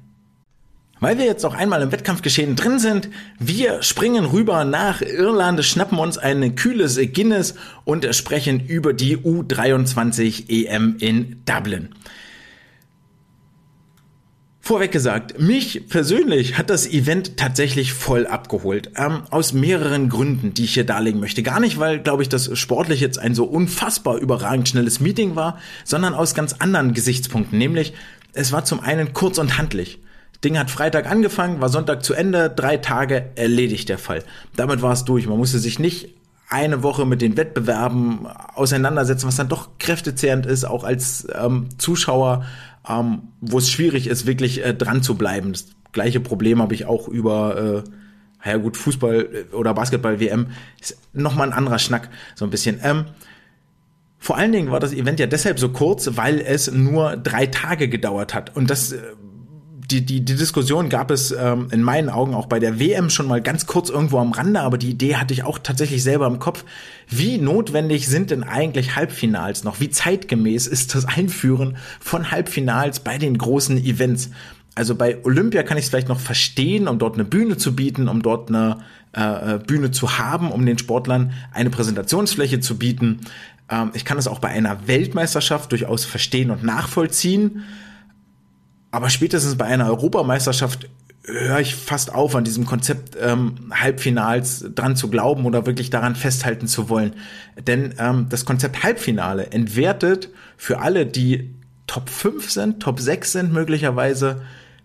[1.01, 5.99] Weil wir jetzt auch einmal im Wettkampfgeschehen drin sind, wir springen rüber nach Irland, schnappen
[5.99, 11.91] uns ein kühles Guinness und sprechen über die U23 EM in Dublin.
[14.67, 18.93] Vorweg gesagt, mich persönlich hat das Event tatsächlich voll abgeholt.
[18.97, 21.43] Ähm, aus mehreren Gründen, die ich hier darlegen möchte.
[21.43, 25.59] Gar nicht, weil, glaube ich, das sportlich jetzt ein so unfassbar überragend schnelles Meeting war,
[25.85, 27.59] sondern aus ganz anderen Gesichtspunkten.
[27.59, 27.93] Nämlich,
[28.33, 29.99] es war zum einen kurz und handlich.
[30.43, 34.25] Ding hat Freitag angefangen, war Sonntag zu Ende, drei Tage erledigt der Fall.
[34.57, 35.27] Damit war es durch.
[35.27, 36.09] Man musste sich nicht
[36.49, 42.47] eine Woche mit den Wettbewerben auseinandersetzen, was dann doch kräftezehrend ist, auch als ähm, Zuschauer,
[42.89, 45.53] ähm, wo es schwierig ist, wirklich äh, dran zu bleiben.
[45.53, 47.85] Das gleiche Problem habe ich auch über,
[48.45, 50.49] äh, ja gut, Fußball äh, oder Basketball-WM.
[50.81, 52.81] Ist nochmal ein anderer Schnack, so ein bisschen.
[52.83, 53.07] Ähm,
[54.19, 57.89] vor allen Dingen war das Event ja deshalb so kurz, weil es nur drei Tage
[57.89, 58.57] gedauert hat.
[58.57, 59.01] Und das äh,
[59.95, 63.29] die, die, die Diskussion gab es ähm, in meinen Augen auch bei der WM schon
[63.29, 66.41] mal ganz kurz irgendwo am Rande, aber die Idee hatte ich auch tatsächlich selber im
[66.41, 66.65] Kopf.
[67.09, 69.79] Wie notwendig sind denn eigentlich Halbfinals noch?
[69.79, 74.31] Wie zeitgemäß ist das Einführen von Halbfinals bei den großen Events?
[74.75, 78.09] Also bei Olympia kann ich es vielleicht noch verstehen, um dort eine Bühne zu bieten,
[78.09, 78.79] um dort eine
[79.17, 83.21] äh, äh, Bühne zu haben, um den Sportlern eine Präsentationsfläche zu bieten.
[83.71, 87.63] Ähm, ich kann es auch bei einer Weltmeisterschaft durchaus verstehen und nachvollziehen.
[88.95, 90.89] Aber spätestens bei einer Europameisterschaft
[91.25, 96.15] höre ich fast auf, an diesem Konzept ähm, Halbfinals dran zu glauben oder wirklich daran
[96.15, 97.15] festhalten zu wollen.
[97.67, 101.51] Denn ähm, das Konzept Halbfinale entwertet für alle, die
[101.89, 104.43] Top 5 sind, Top 6 sind möglicherweise,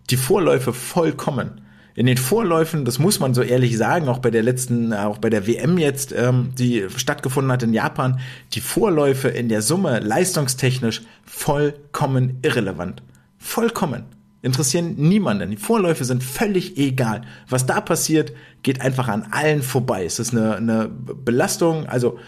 [0.10, 1.62] die Vorläufe vollkommen.
[1.94, 5.30] In den Vorläufen, das muss man so ehrlich sagen, auch bei der letzten, auch bei
[5.30, 8.20] der WM jetzt, ähm, die stattgefunden hat in Japan,
[8.54, 13.04] die Vorläufe in der Summe leistungstechnisch vollkommen irrelevant.
[13.40, 14.04] Vollkommen.
[14.42, 15.50] Interessieren niemanden.
[15.50, 17.22] Die Vorläufe sind völlig egal.
[17.50, 18.32] Was da passiert,
[18.64, 20.06] geht einfach an allen vorbei.
[20.06, 21.88] Es ist eine, eine Belastung.
[21.88, 22.20] Also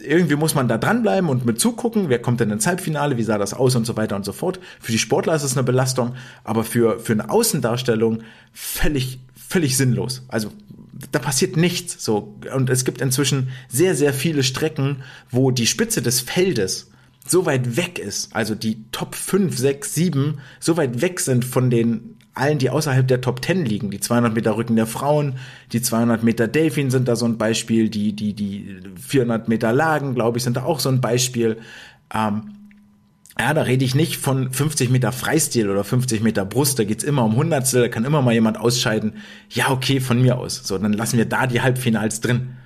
[0.00, 3.38] irgendwie muss man da dranbleiben und mit zugucken, wer kommt denn ins Halbfinale, wie sah
[3.38, 4.60] das aus und so weiter und so fort.
[4.80, 10.24] Für die Sportler ist es eine Belastung, aber für, für eine Außendarstellung völlig, völlig sinnlos.
[10.28, 10.50] Also
[11.12, 12.36] da passiert nichts so.
[12.54, 16.90] Und es gibt inzwischen sehr, sehr viele Strecken, wo die Spitze des Feldes
[17.30, 21.70] so weit weg ist, also die Top 5, 6, 7 so weit weg sind von
[21.70, 23.90] den allen, die außerhalb der Top 10 liegen.
[23.90, 25.36] Die 200 Meter Rücken der Frauen,
[25.72, 30.14] die 200 Meter Delfin sind da so ein Beispiel, die, die, die 400 Meter Lagen,
[30.14, 31.56] glaube ich, sind da auch so ein Beispiel.
[32.14, 32.52] Ähm,
[33.38, 37.04] ja, da rede ich nicht von 50 Meter Freistil oder 50 Meter Brust, da geht's
[37.04, 39.14] immer um Hundertstel, da kann immer mal jemand ausscheiden.
[39.50, 40.62] Ja, okay, von mir aus.
[40.64, 42.56] So, dann lassen wir da die Halbfinals drin.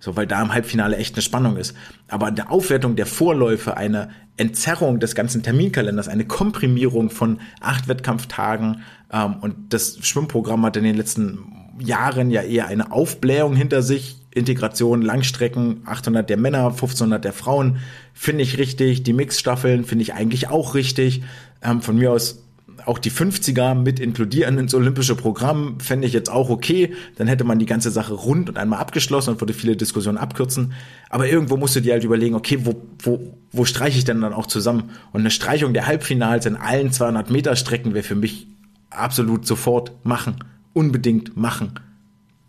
[0.00, 1.74] So, weil da im Halbfinale echt eine Spannung ist.
[2.06, 8.82] Aber der Aufwertung der Vorläufe, eine Entzerrung des ganzen Terminkalenders, eine Komprimierung von acht Wettkampftagen
[9.12, 14.16] ähm, und das Schwimmprogramm hat in den letzten Jahren ja eher eine Aufblähung hinter sich.
[14.34, 17.78] Integration, Langstrecken, 800 der Männer, 1500 der Frauen,
[18.12, 19.02] finde ich richtig.
[19.02, 21.22] Die Mixstaffeln finde ich eigentlich auch richtig.
[21.62, 22.44] Ähm, von mir aus
[22.88, 26.94] auch die 50er mit inkludieren ins olympische Programm, fände ich jetzt auch okay.
[27.16, 30.72] Dann hätte man die ganze Sache rund und einmal abgeschlossen und würde viele Diskussionen abkürzen.
[31.10, 34.32] Aber irgendwo musst du dir halt überlegen, okay, wo, wo, wo streiche ich denn dann
[34.32, 34.90] auch zusammen?
[35.12, 38.46] Und eine Streichung der Halbfinals in allen 200 Meter Strecken wäre für mich
[38.88, 40.36] absolut sofort machen.
[40.72, 41.74] Unbedingt machen.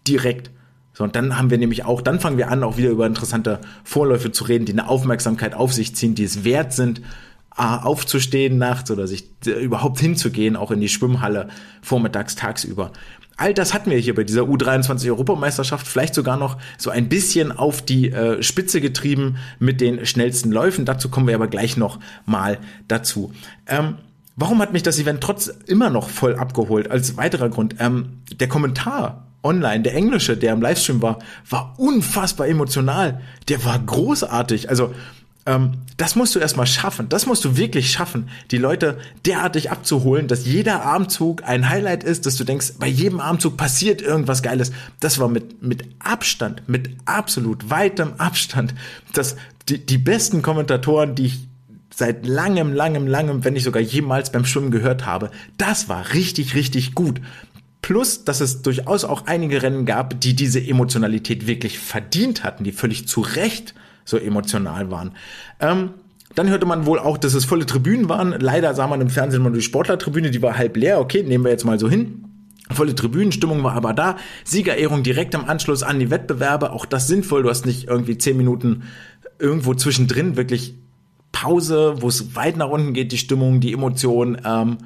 [0.08, 0.52] Direkt.
[0.93, 3.60] So, und dann haben wir nämlich auch, dann fangen wir an, auch wieder über interessante
[3.84, 7.02] Vorläufe zu reden, die eine Aufmerksamkeit auf sich ziehen, die es wert sind,
[7.55, 11.49] aufzustehen nachts oder sich überhaupt hinzugehen, auch in die Schwimmhalle
[11.81, 12.91] vormittags, tagsüber.
[13.39, 17.53] All das hatten wir hier bei dieser U23 Europameisterschaft vielleicht sogar noch so ein bisschen
[17.53, 20.83] auf die äh, Spitze getrieben mit den schnellsten Läufen.
[20.83, 22.57] Dazu kommen wir aber gleich noch mal
[22.89, 23.31] dazu.
[23.65, 23.95] Ähm,
[24.35, 26.91] warum hat mich das Event trotz immer noch voll abgeholt?
[26.91, 32.47] Als weiterer Grund, ähm, der Kommentar online, der englische, der im Livestream war, war unfassbar
[32.47, 33.21] emotional.
[33.47, 34.69] Der war großartig.
[34.69, 34.93] Also
[35.49, 37.09] ähm, das musst du erstmal schaffen.
[37.09, 42.27] Das musst du wirklich schaffen, die Leute derartig abzuholen, dass jeder Armzug ein Highlight ist,
[42.27, 44.71] dass du denkst, bei jedem Armzug passiert irgendwas Geiles.
[44.99, 48.75] Das war mit, mit Abstand, mit absolut weitem Abstand,
[49.13, 51.47] dass die, die besten Kommentatoren, die ich
[51.95, 56.53] seit langem, langem, langem, wenn nicht sogar jemals beim Schwimmen gehört habe, das war richtig,
[56.53, 57.21] richtig gut.
[57.81, 62.71] Plus, dass es durchaus auch einige Rennen gab, die diese Emotionalität wirklich verdient hatten, die
[62.71, 63.73] völlig zu Recht
[64.10, 65.12] so emotional waren.
[65.60, 65.91] Ähm,
[66.36, 68.36] dann hörte man wohl auch, dass es volle Tribünen waren.
[68.39, 71.00] Leider sah man im Fernsehen mal die Sportlertribüne, die war halb leer.
[71.00, 72.26] Okay, nehmen wir jetzt mal so hin.
[72.72, 74.17] Volle Tribünenstimmung war aber da.
[74.43, 76.72] Siegerehrung direkt im Anschluss an die Wettbewerbe.
[76.72, 77.41] Auch das sinnvoll.
[77.41, 78.84] Du hast nicht irgendwie zehn Minuten
[79.39, 80.76] irgendwo zwischendrin wirklich
[81.32, 84.39] Pause, wo es weit nach unten geht, die Stimmung, die Emotion.
[84.45, 84.78] Ähm,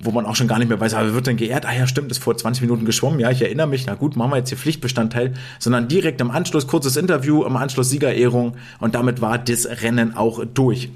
[0.00, 2.10] wo man auch schon gar nicht mehr weiß, aber wird dann geehrt, ah ja, stimmt,
[2.10, 4.58] ist vor 20 Minuten geschwommen, ja, ich erinnere mich, na gut, machen wir jetzt hier
[4.58, 10.16] Pflichtbestandteil, sondern direkt im Anschluss, kurzes Interview, im Anschluss Siegerehrung und damit war das Rennen
[10.16, 10.90] auch durch.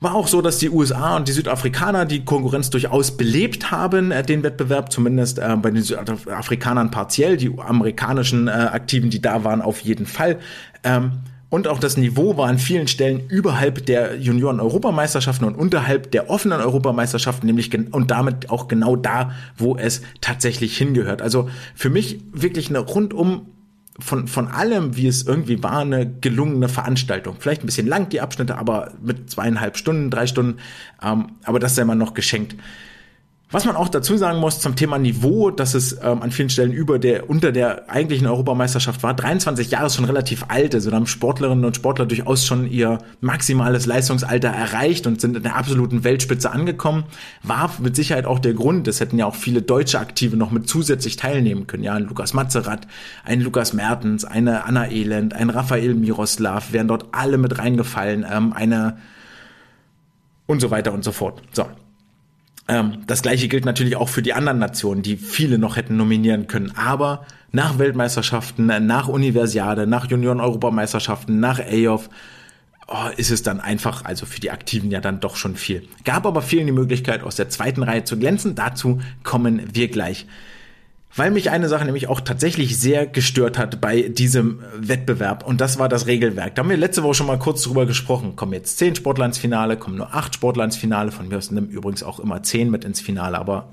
[0.00, 4.22] War auch so, dass die USA und die Südafrikaner die Konkurrenz durchaus belebt haben, äh,
[4.22, 9.62] den Wettbewerb, zumindest äh, bei den Südafrikanern partiell, die amerikanischen äh, Aktiven, die da waren,
[9.62, 10.40] auf jeden Fall.
[10.82, 11.20] Ähm,
[11.54, 16.60] und auch das Niveau war an vielen Stellen überhalb der Junioren-Europameisterschaften und unterhalb der offenen
[16.60, 21.22] Europameisterschaften, nämlich und damit auch genau da, wo es tatsächlich hingehört.
[21.22, 23.46] Also für mich wirklich eine rundum
[24.00, 27.36] von, von allem, wie es irgendwie war, eine gelungene Veranstaltung.
[27.38, 30.58] Vielleicht ein bisschen lang die Abschnitte, aber mit zweieinhalb Stunden, drei Stunden,
[31.00, 32.56] ähm, aber das sei mal noch geschenkt.
[33.54, 36.72] Was man auch dazu sagen muss zum Thema Niveau, dass es ähm, an vielen Stellen
[36.72, 39.14] über der, unter der eigentlichen Europameisterschaft war.
[39.14, 42.98] 23 Jahre ist schon relativ alt, also da haben Sportlerinnen und Sportler durchaus schon ihr
[43.20, 47.04] maximales Leistungsalter erreicht und sind in der absoluten Weltspitze angekommen.
[47.44, 50.68] War mit Sicherheit auch der Grund, es hätten ja auch viele deutsche Aktive noch mit
[50.68, 51.84] zusätzlich teilnehmen können.
[51.84, 52.88] Ja, ein Lukas Mazerat,
[53.24, 58.52] ein Lukas Mertens, eine Anna Elend, ein Raphael Miroslav, wären dort alle mit reingefallen, ähm,
[58.52, 58.96] eine
[60.46, 61.40] und so weiter und so fort.
[61.52, 61.66] So,
[62.66, 66.72] das gleiche gilt natürlich auch für die anderen Nationen, die viele noch hätten nominieren können.
[66.76, 72.08] Aber nach Weltmeisterschaften, nach Universiade, nach Junioren-Europameisterschaften, nach AOF,
[72.88, 75.86] oh, ist es dann einfach, also für die Aktiven ja dann doch schon viel.
[76.04, 78.54] Gab aber vielen die Möglichkeit, aus der zweiten Reihe zu glänzen.
[78.54, 80.26] Dazu kommen wir gleich
[81.16, 85.78] weil mich eine Sache nämlich auch tatsächlich sehr gestört hat bei diesem Wettbewerb und das
[85.78, 86.54] war das Regelwerk.
[86.54, 88.36] Da haben wir letzte Woche schon mal kurz drüber gesprochen.
[88.36, 91.50] Kommen jetzt zehn Sportler ins Finale, kommen nur acht Sportler ins Finale, von mir aus
[91.50, 93.68] nimmt übrigens auch immer zehn mit ins Finale, aber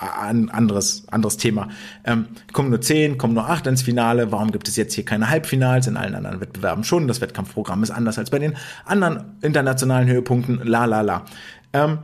[0.00, 1.68] ein anderes, anderes Thema.
[2.04, 4.32] Ähm, kommen nur zehn, kommen nur acht ins Finale.
[4.32, 5.86] Warum gibt es jetzt hier keine Halbfinals?
[5.86, 7.06] In allen anderen Wettbewerben schon.
[7.06, 10.60] Das Wettkampfprogramm ist anders als bei den anderen internationalen Höhepunkten.
[10.64, 11.24] La la la.
[11.72, 11.98] Ähm,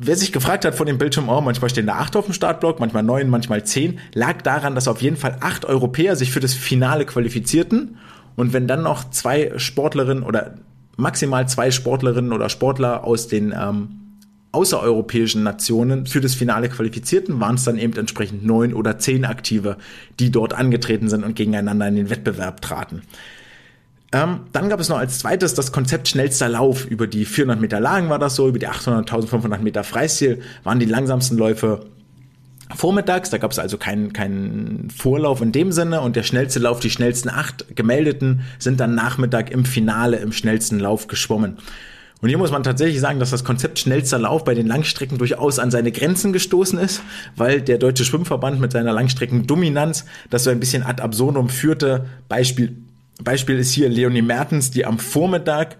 [0.00, 2.78] wer sich gefragt hat von dem Bildschirm, oh, manchmal stehen da acht auf dem Startblock,
[2.80, 6.54] manchmal neun, manchmal zehn, lag daran, dass auf jeden Fall acht Europäer sich für das
[6.54, 7.98] Finale qualifizierten.
[8.36, 10.54] Und wenn dann noch zwei Sportlerinnen oder
[10.96, 13.98] maximal zwei Sportlerinnen oder Sportler aus den ähm,
[14.52, 19.76] außereuropäischen Nationen für das Finale qualifizierten, waren es dann eben entsprechend neun oder zehn Aktive,
[20.20, 23.02] die dort angetreten sind und gegeneinander in den Wettbewerb traten.
[24.10, 26.86] Ähm, dann gab es noch als zweites das Konzept schnellster Lauf.
[26.86, 30.78] Über die 400 Meter Lagen war das so, über die 800, 1500 Meter Freistil waren
[30.78, 31.86] die langsamsten Läufe
[32.74, 33.28] vormittags.
[33.28, 36.90] Da gab es also keinen keinen Vorlauf in dem Sinne und der schnellste Lauf, die
[36.90, 41.58] schnellsten acht gemeldeten, sind dann Nachmittag im Finale im schnellsten Lauf geschwommen.
[42.20, 45.58] Und hier muss man tatsächlich sagen, dass das Konzept schnellster Lauf bei den Langstrecken durchaus
[45.60, 47.02] an seine Grenzen gestoßen ist,
[47.36, 52.06] weil der Deutsche Schwimmverband mit seiner Langstreckendominanz das so ein bisschen ad absurdum führte.
[52.28, 52.76] Beispiel
[53.24, 55.76] Beispiel ist hier Leonie Mertens, die am Vormittag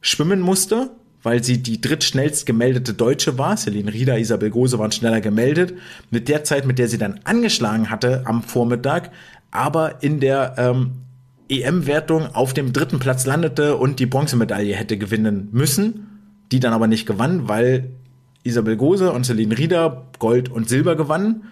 [0.00, 0.90] schwimmen musste,
[1.22, 3.56] weil sie die drittschnellst gemeldete Deutsche war.
[3.56, 5.74] Celine Rieder, Isabel Gose waren schneller gemeldet.
[6.10, 9.10] Mit der Zeit, mit der sie dann angeschlagen hatte am Vormittag,
[9.50, 10.92] aber in der ähm,
[11.48, 16.06] EM-Wertung auf dem dritten Platz landete und die Bronzemedaille hätte gewinnen müssen,
[16.52, 17.90] die dann aber nicht gewann, weil
[18.42, 21.44] Isabel Gose und Celine Rieder Gold und Silber gewannen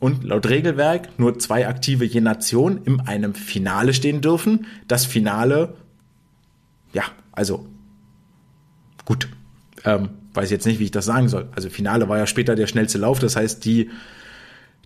[0.00, 4.66] und laut Regelwerk nur zwei Aktive je Nation in einem Finale stehen dürfen.
[4.88, 5.74] Das Finale,
[6.92, 7.66] ja, also
[9.04, 9.28] gut,
[9.84, 11.48] ähm, weiß jetzt nicht, wie ich das sagen soll.
[11.54, 13.90] Also Finale war ja später der schnellste Lauf, das heißt, die,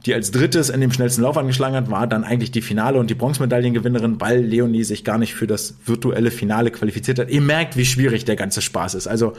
[0.05, 3.09] die als drittes in dem schnellsten Lauf angeschlagen hat, war dann eigentlich die Finale und
[3.09, 7.31] die Bronzemedaillengewinnerin, weil Leonie sich gar nicht für das virtuelle Finale qualifiziert hat.
[7.31, 9.07] Ihr merkt, wie schwierig der ganze Spaß ist.
[9.07, 9.35] Also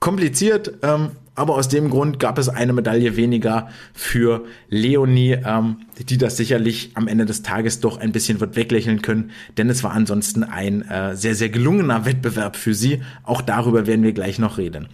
[0.00, 5.76] kompliziert, ähm, aber aus dem Grund gab es eine Medaille weniger für Leonie, ähm,
[6.08, 9.84] die das sicherlich am Ende des Tages doch ein bisschen wird weglächeln können, denn es
[9.84, 13.02] war ansonsten ein äh, sehr, sehr gelungener Wettbewerb für sie.
[13.22, 14.88] Auch darüber werden wir gleich noch reden.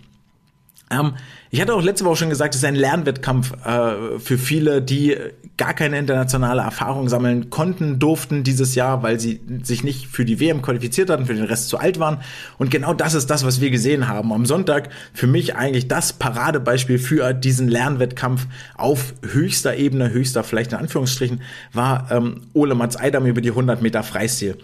[0.91, 1.15] Ähm,
[1.51, 5.17] ich hatte auch letzte Woche schon gesagt, es ist ein Lernwettkampf äh, für viele, die
[5.57, 10.41] gar keine internationale Erfahrung sammeln konnten, durften dieses Jahr, weil sie sich nicht für die
[10.41, 12.19] WM qualifiziert hatten, für den Rest zu alt waren.
[12.59, 14.33] Und genau das ist das, was wir gesehen haben.
[14.33, 20.73] Am Sonntag für mich eigentlich das Paradebeispiel für diesen Lernwettkampf auf höchster Ebene, höchster vielleicht
[20.73, 24.57] in Anführungsstrichen, war ähm, Ole Mats Eidam über die 100 Meter Freistil.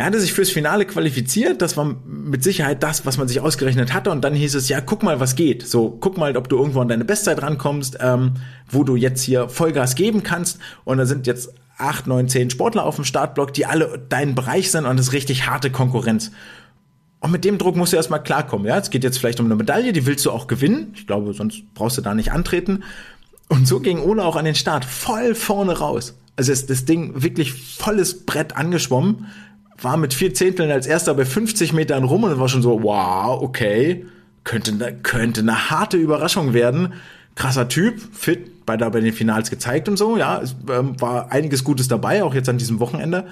[0.00, 3.92] Er hatte sich fürs Finale qualifiziert, das war mit Sicherheit das, was man sich ausgerechnet
[3.92, 4.10] hatte.
[4.10, 5.68] Und dann hieß es, ja, guck mal, was geht.
[5.68, 8.32] So, guck mal, ob du irgendwo an deine Bestzeit rankommst, ähm,
[8.66, 10.58] wo du jetzt hier Vollgas geben kannst.
[10.84, 14.70] Und da sind jetzt acht, neun, zehn Sportler auf dem Startblock, die alle deinen Bereich
[14.70, 16.30] sind und es ist richtig harte Konkurrenz.
[17.20, 18.66] Und mit dem Druck musst du erstmal klarkommen.
[18.66, 20.94] Ja, es geht jetzt vielleicht um eine Medaille, die willst du auch gewinnen.
[20.94, 22.84] Ich glaube, sonst brauchst du da nicht antreten.
[23.48, 26.16] Und so ging Ole auch an den Start voll vorne raus.
[26.36, 29.26] Also ist das Ding wirklich volles Brett angeschwommen
[29.82, 33.40] war mit vier Zehnteln als erster bei 50 Metern rum und war schon so, wow,
[33.42, 34.06] okay,
[34.44, 36.94] könnte, ne, könnte eine harte Überraschung werden.
[37.34, 41.32] Krasser Typ, fit, bei, da bei den Finals gezeigt und so, ja, es ähm, war
[41.32, 43.26] einiges Gutes dabei, auch jetzt an diesem Wochenende.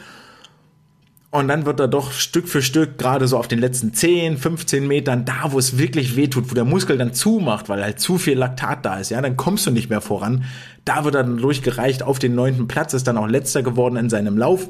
[1.31, 4.87] Und dann wird er doch Stück für Stück, gerade so auf den letzten 10, 15
[4.87, 8.39] Metern, da wo es wirklich wehtut, wo der Muskel dann zumacht, weil halt zu viel
[8.39, 10.45] Laktat da ist, ja, dann kommst du nicht mehr voran.
[10.87, 14.09] Da wird er dann durchgereicht auf den neunten Platz, ist dann auch letzter geworden in
[14.09, 14.69] seinem Lauf.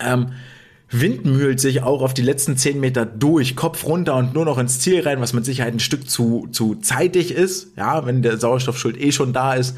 [0.00, 0.28] Ähm,
[0.90, 4.78] windmühlt sich auch auf die letzten zehn Meter durch, Kopf runter und nur noch ins
[4.78, 9.00] Ziel rein, was mit Sicherheit ein Stück zu, zu zeitig ist, ja, wenn der Sauerstoffschuld
[9.00, 9.76] eh schon da ist.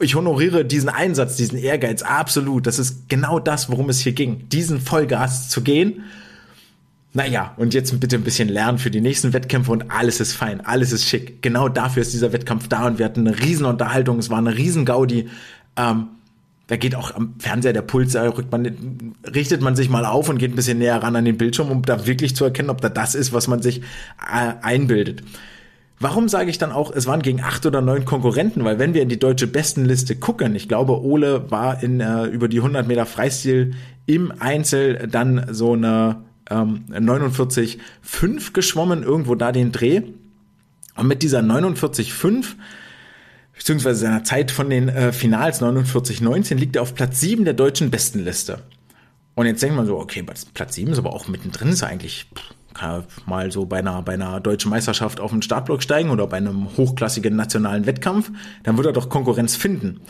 [0.00, 2.66] Ich honoriere diesen Einsatz, diesen Ehrgeiz absolut.
[2.66, 6.02] Das ist genau das, worum es hier ging, diesen Vollgas zu gehen.
[7.14, 10.62] Naja, und jetzt bitte ein bisschen lernen für die nächsten Wettkämpfe und alles ist fein,
[10.62, 11.42] alles ist schick.
[11.42, 14.56] Genau dafür ist dieser Wettkampf da und wir hatten eine riesen Unterhaltung, es war eine
[14.56, 15.28] riesen Gaudi.
[15.76, 16.08] Ähm,
[16.72, 20.30] da geht auch am Fernseher der Puls, da rückt man, richtet man sich mal auf
[20.30, 22.80] und geht ein bisschen näher ran an den Bildschirm, um da wirklich zu erkennen, ob
[22.80, 23.82] da das ist, was man sich
[24.20, 25.22] äh, einbildet.
[26.00, 28.64] Warum sage ich dann auch, es waren gegen acht oder neun Konkurrenten?
[28.64, 32.48] Weil wenn wir in die deutsche Bestenliste gucken, ich glaube, Ole war in äh, über
[32.48, 33.74] die 100 Meter Freistil
[34.06, 40.04] im Einzel dann so eine ähm, 49,5 geschwommen, irgendwo da den Dreh.
[40.96, 42.54] Und mit dieser 49,5
[43.56, 47.90] beziehungsweise seiner Zeit von den äh, Finals 49-19 liegt er auf Platz 7 der deutschen
[47.90, 48.60] Bestenliste.
[49.34, 52.26] Und jetzt denkt man so, okay, Platz 7 ist aber auch mittendrin, ist eigentlich,
[52.74, 56.36] kann mal so bei einer, bei einer deutschen Meisterschaft auf den Startblock steigen oder bei
[56.36, 58.30] einem hochklassigen nationalen Wettkampf,
[58.62, 60.00] dann wird er doch Konkurrenz finden.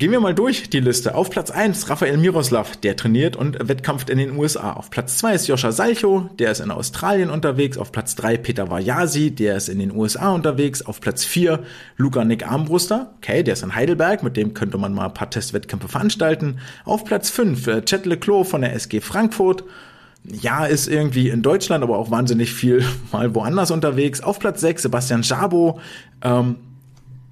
[0.00, 1.14] Gehen wir mal durch die Liste.
[1.14, 4.72] Auf Platz 1 Rafael Miroslav, der trainiert und wettkampft in den USA.
[4.72, 7.76] Auf Platz 2 ist Joscha Salcho, der ist in Australien unterwegs.
[7.76, 10.80] Auf Platz 3 Peter Vajasi, der ist in den USA unterwegs.
[10.80, 11.64] Auf Platz 4
[11.98, 15.28] Luca Nick Armbruster, okay, der ist in Heidelberg, mit dem könnte man mal ein paar
[15.28, 16.60] Testwettkämpfe veranstalten.
[16.86, 19.64] Auf Platz 5 äh, Chet Leclos von der SG Frankfurt.
[20.24, 22.82] ja, ist irgendwie in Deutschland, aber auch wahnsinnig viel
[23.12, 24.22] mal woanders unterwegs.
[24.22, 25.78] Auf Platz 6 Sebastian Schabo
[26.22, 26.56] ähm,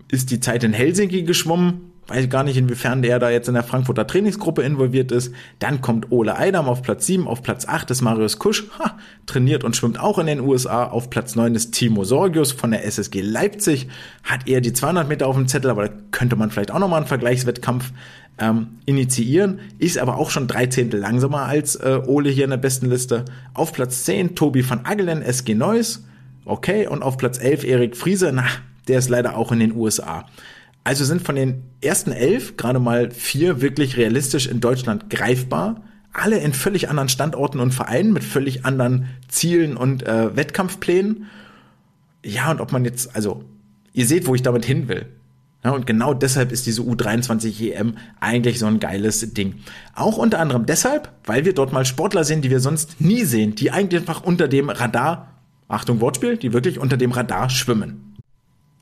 [0.09, 1.88] ist die Zeit in Helsinki geschwommen.
[2.09, 5.35] Weiß gar nicht, inwiefern der da jetzt in der Frankfurter Trainingsgruppe involviert ist.
[5.59, 7.29] Dann kommt Ole Eidam auf Platz 7.
[7.29, 8.64] Auf Platz 8 ist Marius Kusch.
[8.79, 10.87] Ha, trainiert und schwimmt auch in den USA.
[10.87, 13.88] Auf Platz 9 ist Timo Sorgius von der SSG Leipzig.
[14.25, 17.01] Hat eher die 200 Meter auf dem Zettel, aber da könnte man vielleicht auch nochmal
[17.01, 17.92] einen Vergleichswettkampf
[18.38, 22.57] ähm, initiieren, ist aber auch schon drei Zehntel langsamer als äh, Ole hier in der
[22.57, 23.25] besten Liste.
[23.53, 26.05] Auf Platz 10 Tobi van Agelen, SG Neuss,
[26.44, 28.44] okay, und auf Platz 11 Erik Friese, na,
[28.87, 30.25] der ist leider auch in den USA.
[30.88, 35.83] Also sind von den ersten elf gerade mal vier wirklich realistisch in Deutschland greifbar.
[36.14, 41.27] Alle in völlig anderen Standorten und Vereinen mit völlig anderen Zielen und äh, Wettkampfplänen.
[42.24, 43.44] Ja, und ob man jetzt, also,
[43.92, 45.05] ihr seht, wo ich damit hin will.
[45.62, 49.57] Ja, und genau deshalb ist diese U23 EM eigentlich so ein geiles Ding.
[49.94, 53.55] Auch unter anderem deshalb, weil wir dort mal Sportler sehen, die wir sonst nie sehen,
[53.55, 55.35] die eigentlich einfach unter dem Radar,
[55.68, 58.08] Achtung Wortspiel, die wirklich unter dem Radar schwimmen.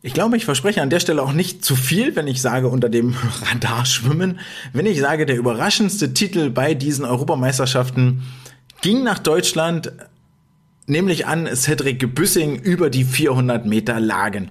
[0.07, 2.89] Ich glaube, ich verspreche an der Stelle auch nicht zu viel, wenn ich sage unter
[2.89, 4.39] dem Radar schwimmen.
[4.73, 8.23] Wenn ich sage, der überraschendste Titel bei diesen Europameisterschaften
[8.83, 9.91] ging nach Deutschland,
[10.87, 14.51] nämlich an Cedric Büssing über die 400 Meter Lagen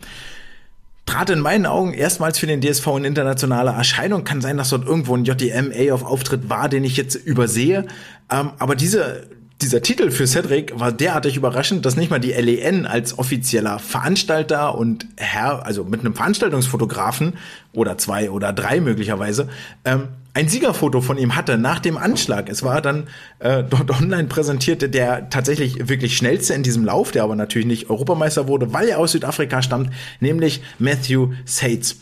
[1.05, 4.25] trat in meinen Augen erstmals für den DSV in internationale Erscheinung.
[4.25, 7.85] Kann sein, dass dort irgendwo ein JDM auf Auftritt war, den ich jetzt übersehe.
[8.29, 9.27] Ähm, aber diese,
[9.61, 14.77] dieser Titel für Cedric war derartig überraschend, dass nicht mal die LEN als offizieller Veranstalter
[14.77, 17.33] und Herr, also mit einem Veranstaltungsfotografen
[17.71, 19.47] oder zwei oder drei möglicherweise,
[19.85, 22.49] ähm, ein Siegerfoto von ihm hatte nach dem Anschlag.
[22.49, 23.07] Es war dann
[23.39, 27.89] äh, dort online präsentierte der tatsächlich wirklich schnellste in diesem Lauf, der aber natürlich nicht
[27.89, 32.01] Europameister wurde, weil er aus Südafrika stammt, nämlich Matthew Sates.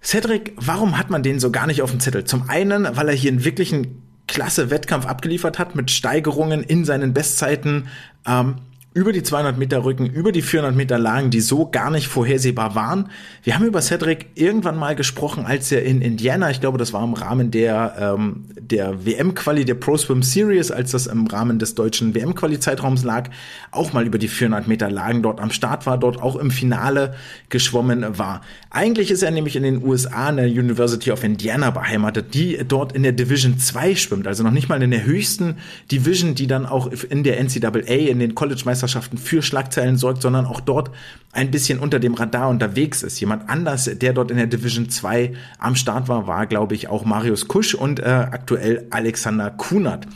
[0.00, 2.22] Cedric, warum hat man den so gar nicht auf dem Zettel?
[2.22, 7.12] Zum einen, weil er hier einen wirklichen klasse Wettkampf abgeliefert hat mit Steigerungen in seinen
[7.12, 7.88] Bestzeiten.
[8.26, 8.56] Ähm,
[8.98, 12.74] über die 200 Meter Rücken, über die 400 Meter Lagen, die so gar nicht vorhersehbar
[12.74, 13.10] waren.
[13.44, 17.04] Wir haben über Cedric irgendwann mal gesprochen, als er in Indiana, ich glaube, das war
[17.04, 21.76] im Rahmen der, ähm, der WM-Quali, der Pro Swim Series, als das im Rahmen des
[21.76, 23.30] deutschen WM-Quali-Zeitraums lag,
[23.70, 27.14] auch mal über die 400 Meter Lagen dort am Start war, dort auch im Finale
[27.50, 28.40] geschwommen war.
[28.70, 32.92] Eigentlich ist er nämlich in den USA an der University of Indiana beheimatet, die dort
[32.92, 35.58] in der Division 2 schwimmt, also noch nicht mal in der höchsten
[35.92, 40.46] Division, die dann auch in der NCAA, in den College-Meisterschaften Meisterschaften für Schlagzeilen sorgt, sondern
[40.46, 40.90] auch dort
[41.32, 43.20] ein bisschen unter dem Radar unterwegs ist.
[43.20, 47.04] Jemand anders, der dort in der Division 2 am Start war, war, glaube ich, auch
[47.04, 50.06] Marius Kusch und äh, aktuell Alexander Kunert.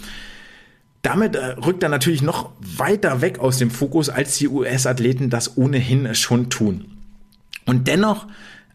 [1.03, 5.59] Damit äh, rückt er natürlich noch weiter weg aus dem Fokus, als die US-Athleten das
[5.59, 6.87] ohnehin schon tun.
[7.67, 8.27] Und dennoch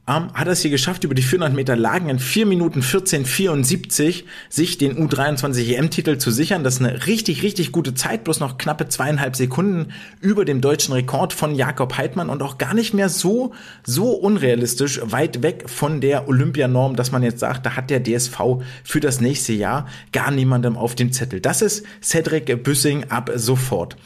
[0.07, 4.77] ähm, hat es hier geschafft, über die 400 Meter Lagen in 4 Minuten 14,74 sich
[4.77, 6.63] den U23 EM-Titel zu sichern.
[6.63, 9.91] Das ist eine richtig, richtig gute Zeit, bloß noch knappe zweieinhalb Sekunden
[10.21, 13.53] über dem deutschen Rekord von Jakob Heidmann und auch gar nicht mehr so,
[13.85, 18.61] so unrealistisch weit weg von der Olympianorm, dass man jetzt sagt, da hat der DSV
[18.83, 21.41] für das nächste Jahr gar niemandem auf dem Zettel.
[21.41, 23.97] Das ist Cedric Büssing ab sofort.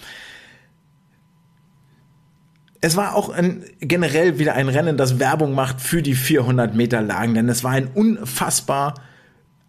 [2.84, 7.02] Es war auch ein, generell wieder ein Rennen, das Werbung macht für die 400 Meter
[7.02, 8.96] Lagen, denn es war ein unfassbar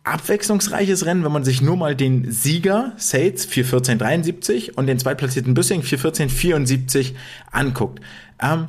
[0.03, 5.83] abwechslungsreiches Rennen, wenn man sich nur mal den Sieger Sates 414,73 und den zweitplatzierten Büssing
[5.83, 7.13] 414,74
[7.53, 8.01] anguckt.
[8.43, 8.69] Ähm,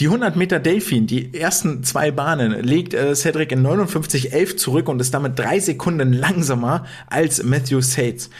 [0.00, 5.00] die 100 Meter Delfin, die ersten zwei Bahnen, legt äh, Cedric in 59,11 zurück und
[5.00, 8.30] ist damit drei Sekunden langsamer als Matthew Sates.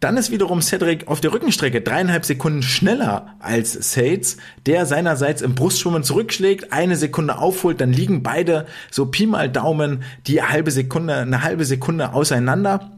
[0.00, 5.54] Dann ist wiederum Cedric auf der Rückenstrecke dreieinhalb Sekunden schneller als Sates, der seinerseits im
[5.54, 11.16] Brustschwimmen zurückschlägt, eine Sekunde aufholt, dann liegen beide so Pi mal Daumen die halbe Sekunde,
[11.16, 12.92] eine halbe Sekunde auseinander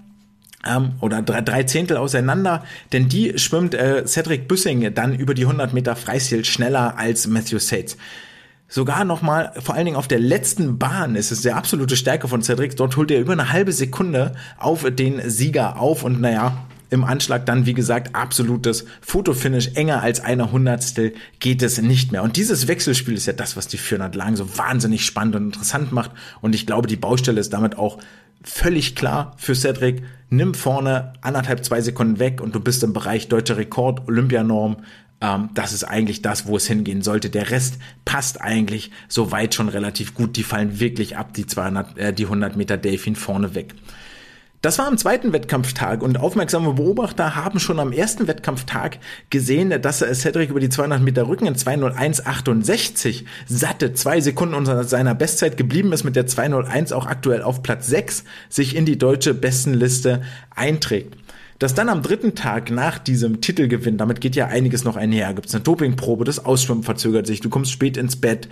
[0.64, 5.42] ähm, oder drei, drei Zehntel auseinander, denn die schwimmt äh, Cedric Büssing dann über die
[5.42, 7.96] 100 Meter Freistil schneller als Matthew Sates
[8.68, 12.42] sogar nochmal, vor allen Dingen auf der letzten Bahn ist es der absolute Stärke von
[12.42, 12.74] Cedric.
[12.74, 16.56] Dort holt er über eine halbe Sekunde auf den Sieger auf und naja,
[16.92, 19.70] im Anschlag dann, wie gesagt, absolutes Fotofinish.
[19.74, 22.22] Enger als eine Hundertstel geht es nicht mehr.
[22.22, 25.90] Und dieses Wechselspiel ist ja das, was die 400 Lagen so wahnsinnig spannend und interessant
[25.90, 26.10] macht.
[26.42, 27.98] Und ich glaube, die Baustelle ist damit auch
[28.44, 30.02] völlig klar für Cedric.
[30.28, 34.76] Nimm vorne anderthalb, zwei Sekunden weg und du bist im Bereich deutscher Rekord, Olympianorm.
[35.22, 37.30] Ähm, das ist eigentlich das, wo es hingehen sollte.
[37.30, 40.36] Der Rest passt eigentlich soweit schon relativ gut.
[40.36, 43.74] Die fallen wirklich ab, die 200, äh, die 100 Meter Delfin vorne weg.
[44.62, 48.98] Das war am zweiten Wettkampftag und aufmerksame Beobachter haben schon am ersten Wettkampftag
[49.28, 55.16] gesehen, dass Cedric über die 200 Meter Rücken in 201,68 satte zwei Sekunden unter seiner
[55.16, 59.34] Bestzeit geblieben ist, mit der 201 auch aktuell auf Platz 6 sich in die deutsche
[59.34, 60.22] Bestenliste
[60.54, 61.16] einträgt.
[61.58, 65.48] Dass dann am dritten Tag nach diesem Titelgewinn, damit geht ja einiges noch einher, gibt
[65.48, 68.48] es eine Dopingprobe, das Ausschwimmen verzögert sich, du kommst spät ins Bett,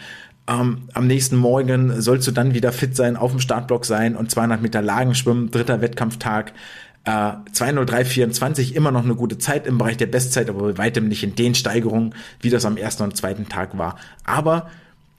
[0.51, 4.31] ähm, am nächsten Morgen sollst du dann wieder fit sein, auf dem Startblock sein und
[4.31, 6.53] 200 Meter Lagen schwimmen, dritter Wettkampftag.
[7.05, 11.23] Äh, 203,24 immer noch eine gute Zeit im Bereich der Bestzeit, aber bei weitem nicht
[11.23, 13.97] in den Steigerungen, wie das am ersten und zweiten Tag war.
[14.25, 14.69] Aber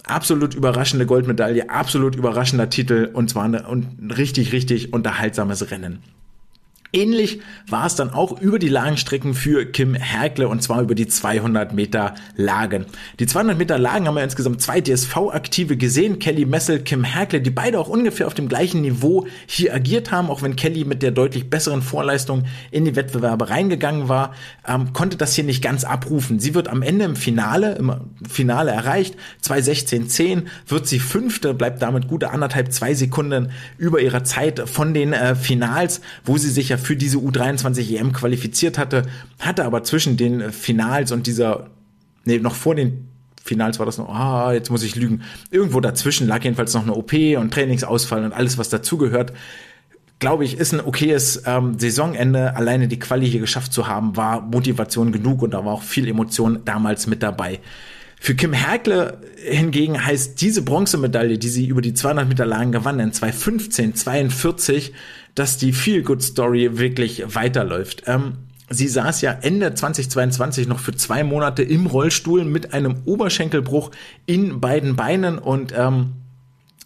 [0.04, 6.04] absolut überraschende Goldmedaille, absolut überraschender Titel und zwar eine, und ein richtig, richtig unterhaltsames Rennen.
[6.94, 7.39] Ähnlich
[7.70, 11.74] war es dann auch über die Lagenstrecken für Kim Herkle und zwar über die 200
[11.74, 12.86] Meter Lagen.
[13.20, 17.50] Die 200 Meter Lagen haben wir insgesamt zwei DSV-Aktive gesehen, Kelly Messel, Kim Herkle, die
[17.50, 21.12] beide auch ungefähr auf dem gleichen Niveau hier agiert haben, auch wenn Kelly mit der
[21.12, 24.34] deutlich besseren Vorleistung in die Wettbewerbe reingegangen war,
[24.68, 26.39] ähm, konnte das hier nicht ganz abrufen.
[26.39, 27.94] Sie wird am Ende im Finale, im
[28.30, 29.16] Finale erreicht,
[29.46, 35.14] 2.16.10, wird sie Fünfte, bleibt damit gute anderthalb, zwei Sekunden über ihrer Zeit von den
[35.14, 39.04] äh, Finals, wo sie sich ja für diese U23 EM qualifiziert hatte,
[39.40, 41.70] hatte aber zwischen den Finals und dieser,
[42.26, 43.08] nee, noch vor den
[43.44, 45.24] Finals war das noch, ah, jetzt muss ich lügen.
[45.50, 49.34] Irgendwo dazwischen lag jedenfalls noch eine OP und Trainingsausfall und alles, was dazugehört.
[50.20, 52.56] Glaube ich, ist ein okayes ähm, Saisonende.
[52.56, 56.08] Alleine die Quali hier geschafft zu haben, war Motivation genug und da war auch viel
[56.08, 57.60] Emotion damals mit dabei.
[58.20, 63.00] Für Kim Herkle hingegen heißt diese Bronzemedaille, die sie über die 200 Meter Lagen gewann,
[63.00, 64.94] in 2015, 42,
[65.36, 68.04] dass die Feel Good Story wirklich weiterläuft.
[68.08, 68.34] Ähm,
[68.70, 73.92] sie saß ja Ende 2022 noch für zwei Monate im Rollstuhl mit einem Oberschenkelbruch
[74.26, 76.14] in beiden Beinen und ähm,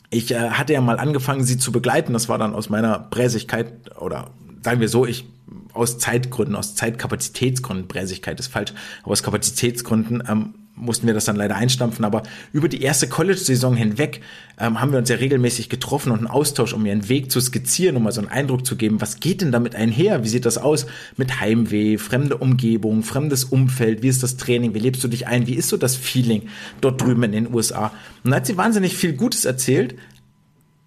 [0.10, 2.14] ich äh, hatte ja mal angefangen, sie zu begleiten.
[2.14, 4.32] Das war dann aus meiner Bräsigkeit oder
[4.64, 5.26] sagen wir so, ich
[5.74, 8.74] aus Zeitgründen, aus Zeitkapazitätsgründen, Bräsigkeit ist falsch,
[9.04, 13.76] aber aus Kapazitätsgründen ähm, mussten wir das dann leider einstampfen, aber über die erste College-Saison
[13.76, 14.21] hinweg
[14.59, 17.95] ähm, haben wir uns ja regelmäßig getroffen und einen Austausch, um einen Weg zu skizzieren,
[17.95, 20.23] um mal so einen Eindruck zu geben, was geht denn damit einher?
[20.23, 20.86] Wie sieht das aus
[21.17, 24.03] mit Heimweh, fremde Umgebung, fremdes Umfeld?
[24.03, 24.73] Wie ist das Training?
[24.73, 25.47] Wie lebst du dich ein?
[25.47, 26.43] Wie ist so das Feeling
[26.82, 27.91] dort drüben in den USA?
[28.23, 29.95] Und da hat sie wahnsinnig viel Gutes erzählt,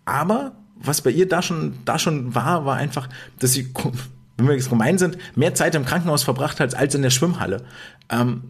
[0.05, 3.09] aber was bei ihr da schon, da schon war, war einfach,
[3.39, 3.73] dass sie
[4.39, 7.65] wenn wir jetzt gemein sind, mehr Zeit im Krankenhaus verbracht hat als in der Schwimmhalle.
[8.11, 8.43] Ähm,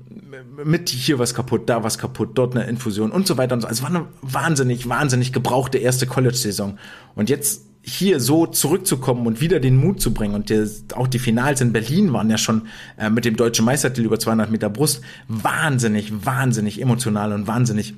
[0.64, 3.66] mit hier was kaputt, da was kaputt, dort eine Infusion und so weiter und so.
[3.66, 6.78] Also war eine wahnsinnig, wahnsinnig gebrauchte erste College-Saison.
[7.14, 11.18] Und jetzt hier so zurückzukommen und wieder den Mut zu bringen und der, auch die
[11.18, 12.66] Finals in Berlin waren ja schon
[12.98, 17.94] äh, mit dem deutschen Meistertitel über 200 Meter Brust wahnsinnig, wahnsinnig emotional und wahnsinnig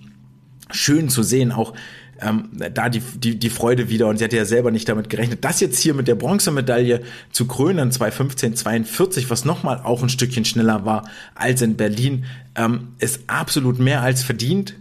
[0.70, 1.74] schön zu sehen, auch
[2.22, 5.44] ähm, da die, die, die Freude wieder und sie hatte ja selber nicht damit gerechnet.
[5.44, 7.02] Das jetzt hier mit der Bronzemedaille
[7.32, 12.88] zu krönen, 2015, 42, was nochmal auch ein Stückchen schneller war als in Berlin, ähm,
[12.98, 14.74] ist absolut mehr als verdient.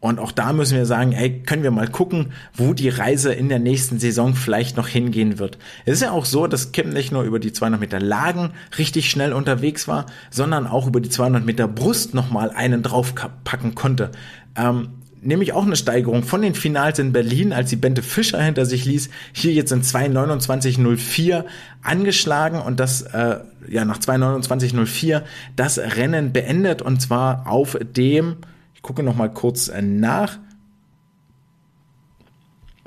[0.00, 3.48] Und auch da müssen wir sagen, ey, können wir mal gucken, wo die Reise in
[3.48, 5.58] der nächsten Saison vielleicht noch hingehen wird.
[5.84, 9.08] Es ist ja auch so, dass Kim nicht nur über die 200 Meter Lagen richtig
[9.08, 14.10] schnell unterwegs war, sondern auch über die 200 Meter Brust nochmal einen draufpacken konnte.
[14.56, 14.88] Ähm,
[15.22, 18.84] nämlich auch eine Steigerung von den Finals in Berlin, als sie Bente Fischer hinter sich
[18.84, 21.44] ließ, hier jetzt in 2.29.04
[21.82, 25.22] angeschlagen und das, äh, ja, nach 2.29.04
[25.56, 28.36] das Rennen beendet und zwar auf dem,
[28.74, 30.38] ich gucke noch mal kurz äh, nach,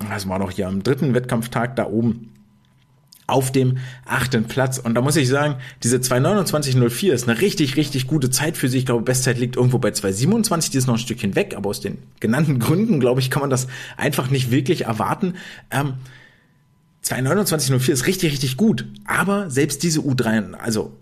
[0.09, 2.34] das war doch hier am dritten Wettkampftag da oben,
[3.27, 4.77] auf dem achten Platz.
[4.77, 8.77] Und da muss ich sagen, diese 229.04 ist eine richtig, richtig gute Zeit für sie.
[8.77, 11.81] Ich glaube, Bestzeit liegt irgendwo bei 227, die ist noch ein Stückchen weg, aber aus
[11.81, 13.67] den genannten Gründen, glaube ich, kann man das
[13.97, 15.33] einfach nicht wirklich erwarten.
[15.71, 15.95] Ähm,
[17.03, 18.85] 229.04 ist richtig, richtig gut.
[19.05, 20.93] Aber selbst diese U3, also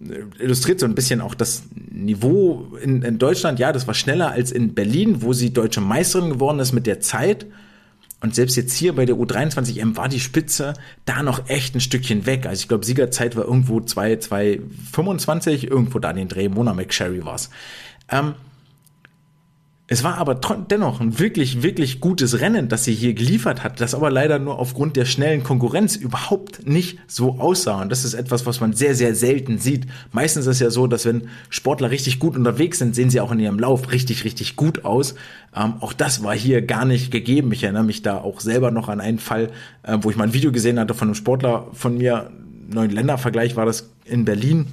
[0.00, 3.58] äh, illustriert so ein bisschen auch das Niveau in, in Deutschland.
[3.58, 7.00] Ja, das war schneller als in Berlin, wo sie deutsche Meisterin geworden ist mit der
[7.00, 7.46] Zeit.
[8.22, 12.24] Und selbst jetzt hier bei der U23M war die Spitze da noch echt ein Stückchen
[12.24, 12.46] weg.
[12.46, 14.60] Also ich glaube, Siegerzeit war irgendwo 2, 2,
[14.92, 16.48] 25, irgendwo da den Dreh.
[16.48, 17.50] Mona McSherry war's.
[18.08, 18.34] Ähm,
[19.92, 23.94] es war aber dennoch ein wirklich, wirklich gutes Rennen, das sie hier geliefert hat, das
[23.94, 27.82] aber leider nur aufgrund der schnellen Konkurrenz überhaupt nicht so aussah.
[27.82, 29.86] Und das ist etwas, was man sehr, sehr selten sieht.
[30.10, 33.32] Meistens ist es ja so, dass wenn Sportler richtig gut unterwegs sind, sehen sie auch
[33.32, 35.14] in ihrem Lauf richtig, richtig gut aus.
[35.54, 37.52] Ähm, auch das war hier gar nicht gegeben.
[37.52, 39.50] Ich erinnere mich da auch selber noch an einen Fall,
[39.82, 42.30] äh, wo ich mal ein Video gesehen hatte von einem Sportler von mir,
[42.66, 44.68] neuen Ländervergleich war das in Berlin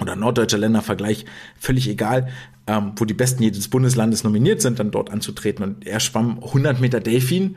[0.00, 1.24] oder norddeutscher Ländervergleich,
[1.58, 2.28] völlig egal
[2.66, 5.64] ähm, wo die Besten jedes Bundeslandes nominiert sind, dann dort anzutreten.
[5.64, 7.56] Und er schwamm 100 Meter Delfin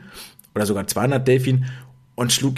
[0.54, 1.66] oder sogar 200 Delfin
[2.14, 2.56] und schlug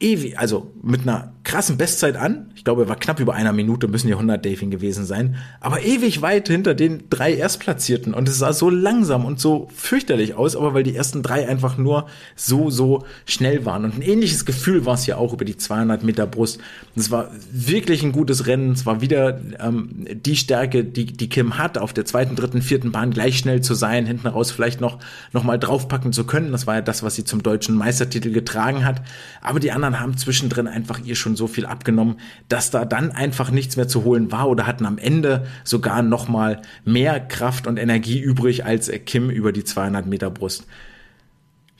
[0.00, 2.50] ewig, also mit einer krassen Bestzeit an.
[2.56, 5.36] Ich glaube, er war knapp über einer Minute, müssen die 100 Daving gewesen sein.
[5.60, 8.12] Aber ewig weit hinter den drei Erstplatzierten.
[8.12, 11.78] Und es sah so langsam und so fürchterlich aus, aber weil die ersten drei einfach
[11.78, 13.86] nur so, so schnell waren.
[13.86, 16.60] Und ein ähnliches Gefühl war es ja auch über die 200 Meter Brust.
[16.94, 18.72] es war wirklich ein gutes Rennen.
[18.72, 22.92] Es war wieder ähm, die Stärke, die, die Kim hat, auf der zweiten, dritten, vierten
[22.92, 24.98] Bahn gleich schnell zu sein, hinten raus vielleicht noch,
[25.32, 26.52] noch mal draufpacken zu können.
[26.52, 29.00] Das war ja das, was sie zum deutschen Meistertitel getragen hat.
[29.40, 33.10] Aber die anderen anderen haben zwischendrin einfach ihr schon so viel abgenommen, dass da dann
[33.10, 37.66] einfach nichts mehr zu holen war oder hatten am Ende sogar noch mal mehr Kraft
[37.66, 40.66] und Energie übrig als Kim über die 200 Meter Brust.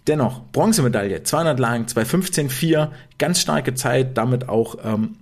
[0.07, 2.89] Dennoch, Bronzemedaille, 200 Lagen, 215,4,
[3.19, 5.17] ganz starke Zeit, damit auch ähm,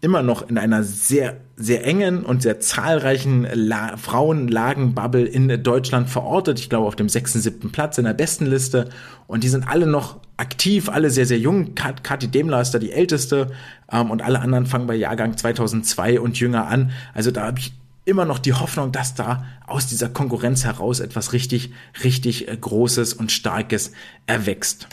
[0.00, 6.58] immer noch in einer sehr, sehr engen und sehr zahlreichen La Frauenlagenbubble in Deutschland verortet.
[6.58, 8.88] Ich glaube auf dem sechsten, siebten Platz in der besten Liste.
[9.28, 11.74] Und die sind alle noch aktiv, alle sehr, sehr jung.
[11.74, 13.52] Kat Kathi Demler ist da die älteste.
[13.90, 16.90] Ähm, und alle anderen fangen bei Jahrgang 2002 und jünger an.
[17.14, 17.72] Also da habe ich
[18.04, 21.72] immer noch die Hoffnung, dass da aus dieser Konkurrenz heraus etwas richtig,
[22.02, 23.92] richtig äh, Großes und Starkes
[24.26, 24.88] erwächst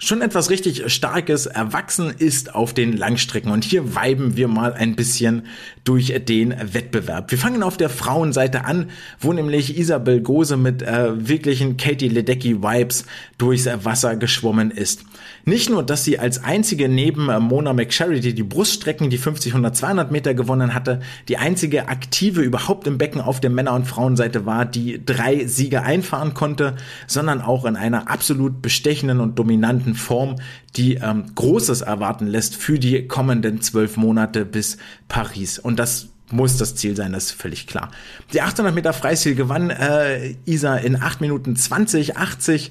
[0.00, 3.52] schon etwas richtig Starkes erwachsen ist auf den Langstrecken.
[3.52, 5.42] Und hier weiben wir mal ein bisschen
[5.84, 7.30] durch den Wettbewerb.
[7.30, 8.90] Wir fangen auf der Frauenseite an,
[9.20, 13.04] wo nämlich Isabel Gose mit äh, wirklichen Katie Ledecky-Vibes
[13.36, 15.04] durchs Wasser geschwommen ist.
[15.44, 19.76] Nicht nur, dass sie als einzige neben äh, Mona McCharity die Bruststrecken, die 50, 100,
[19.76, 24.46] 200 Meter gewonnen hatte, die einzige aktive überhaupt im Becken auf der Männer- und Frauenseite
[24.46, 26.76] war, die drei Siege einfahren konnte,
[27.06, 30.36] sondern auch in einer absolut bestechenden und dominanten Form,
[30.76, 34.76] die ähm, Großes erwarten lässt für die kommenden zwölf Monate bis
[35.08, 35.58] Paris.
[35.58, 37.90] Und das muss das Ziel sein, das ist völlig klar.
[38.32, 42.70] Die 800 Meter Freistil gewann äh, Isa in 8 Minuten 20, 80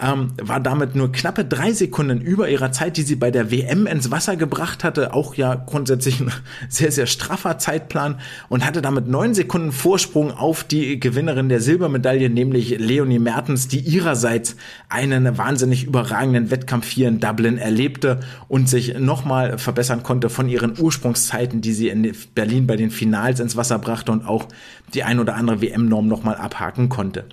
[0.00, 3.86] ähm, war damit nur knappe drei Sekunden über ihrer Zeit, die sie bei der WM
[3.86, 5.12] ins Wasser gebracht hatte.
[5.12, 6.30] Auch ja grundsätzlich ein
[6.68, 12.30] sehr, sehr straffer Zeitplan und hatte damit neun Sekunden Vorsprung auf die Gewinnerin der Silbermedaille,
[12.30, 14.56] nämlich Leonie Mertens, die ihrerseits
[14.88, 20.78] einen wahnsinnig überragenden Wettkampf hier in Dublin erlebte und sich nochmal verbessern konnte von ihren
[20.78, 24.46] Ursprungszeiten, die sie in Berlin bei den Finals ins Wasser brachte und auch
[24.94, 27.26] die ein oder andere WM-Norm nochmal abhaken konnte.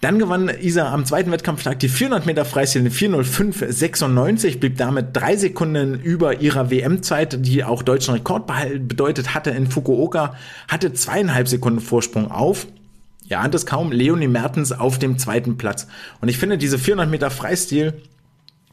[0.00, 5.36] Dann gewann Isa am zweiten Wettkampftag die 400 Meter Freistil in 405,96, blieb damit drei
[5.36, 8.46] Sekunden über ihrer WM-Zeit, die auch deutschen Rekord
[8.86, 10.34] bedeutet hatte in Fukuoka,
[10.68, 12.68] hatte zweieinhalb Sekunden Vorsprung auf
[13.28, 15.86] ja, ahnt es kaum, Leonie Mertens auf dem zweiten Platz.
[16.20, 18.02] Und ich finde, diese 400 Meter Freistil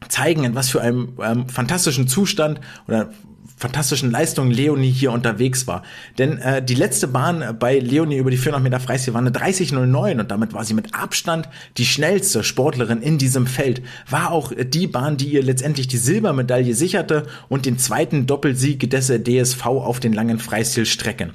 [0.08, 3.10] zeigen, in was für einem ähm, fantastischen Zustand oder
[3.56, 5.82] fantastischen Leistungen Leonie hier unterwegs war.
[6.18, 10.20] Denn äh, die letzte Bahn bei Leonie über die 400 Meter Freistil war eine 30.09
[10.20, 13.82] und damit war sie mit Abstand die schnellste Sportlerin in diesem Feld.
[14.08, 19.08] War auch die Bahn, die ihr letztendlich die Silbermedaille sicherte und den zweiten Doppelsieg des
[19.08, 21.32] DSV auf den langen Freistilstrecken.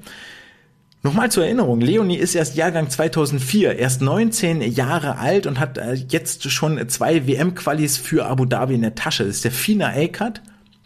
[1.03, 5.93] Nochmal zur Erinnerung, Leonie ist erst Jahrgang 2004, erst 19 Jahre alt und hat äh,
[5.93, 9.25] jetzt schon zwei WM-Qualis für Abu Dhabi in der Tasche.
[9.25, 10.43] Das ist der FINA A-Cut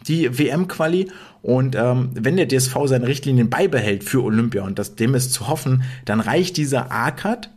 [0.08, 1.10] die WM-Quali.
[1.42, 5.48] Und ähm, wenn der DSV seine Richtlinien beibehält für Olympia und das dem ist zu
[5.48, 7.50] hoffen, dann reicht dieser A-Cut,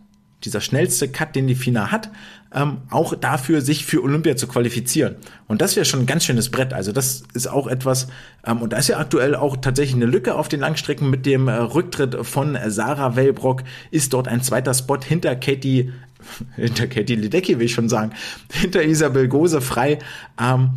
[0.44, 2.10] dieser schnellste Cut, den die FINA hat,
[2.54, 5.16] ähm, auch dafür, sich für Olympia zu qualifizieren.
[5.48, 6.74] Und das wäre schon ein ganz schönes Brett.
[6.74, 8.08] Also das ist auch etwas,
[8.46, 11.48] ähm, und da ist ja aktuell auch tatsächlich eine Lücke auf den Langstrecken mit dem
[11.48, 15.94] äh, Rücktritt von Sarah Wellbrock, ist dort ein zweiter Spot hinter Katie,
[16.56, 18.14] hinter Katie Ledecky, will ich schon sagen,
[18.52, 20.00] hinter Isabel Gose frei.
[20.40, 20.72] Ähm,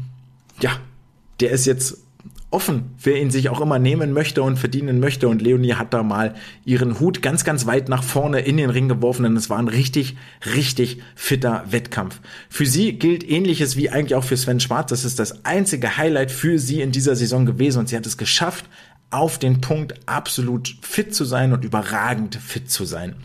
[0.61, 0.73] ja,
[1.43, 1.99] der ist jetzt
[2.53, 5.27] offen, wer ihn sich auch immer nehmen möchte und verdienen möchte.
[5.29, 6.35] Und Leonie hat da mal
[6.65, 9.69] ihren Hut ganz, ganz weit nach vorne in den Ring geworfen, denn es war ein
[9.69, 10.17] richtig,
[10.55, 12.21] richtig fitter Wettkampf.
[12.49, 14.91] Für sie gilt ähnliches wie eigentlich auch für Sven Schwarz.
[14.91, 18.19] Das ist das einzige Highlight für sie in dieser Saison gewesen und sie hat es
[18.19, 18.67] geschafft,
[19.11, 23.17] auf den Punkt absolut fit zu sein und überragend fit zu sein.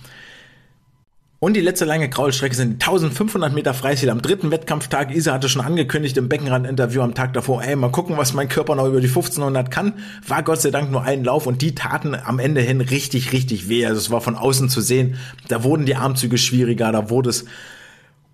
[1.39, 5.13] Und die letzte lange Kraulstrecke sind 1500 Meter Freistil am dritten Wettkampftag.
[5.13, 8.73] Isa hatte schon angekündigt im Beckenrand-Interview am Tag davor, ey, mal gucken, was mein Körper
[8.73, 9.93] noch über die 1500 kann.
[10.27, 13.69] War Gott sei Dank nur ein Lauf und die taten am Ende hin richtig, richtig
[13.69, 13.85] weh.
[13.85, 15.17] Also es war von außen zu sehen.
[15.47, 17.45] Da wurden die Armzüge schwieriger, da wurde es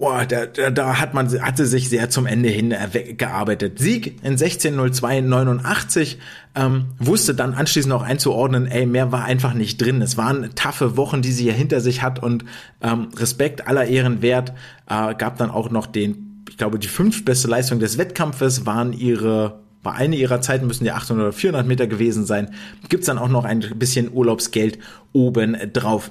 [0.04, 2.76] Boah, da, da, da hat man hatte sich sehr zum Ende hin
[3.18, 3.80] gearbeitet.
[3.80, 6.18] Sieg in 16.02.89
[6.56, 10.01] ähm, wusste dann anschließend auch einzuordnen, ey, mehr war einfach nicht drin.
[10.01, 12.43] Es waren taffe Wochen, die sie hier hinter sich hat und
[12.82, 14.51] ähm, Respekt aller Ehren wert.
[14.89, 18.91] Äh, gab dann auch noch den, ich glaube, die fünf beste Leistung des Wettkampfes waren
[18.91, 22.51] ihre bei eine ihrer Zeiten müssen die 800 oder 400 Meter gewesen sein.
[22.88, 24.80] Gibt's dann auch noch ein bisschen Urlaubsgeld
[25.12, 26.10] oben drauf.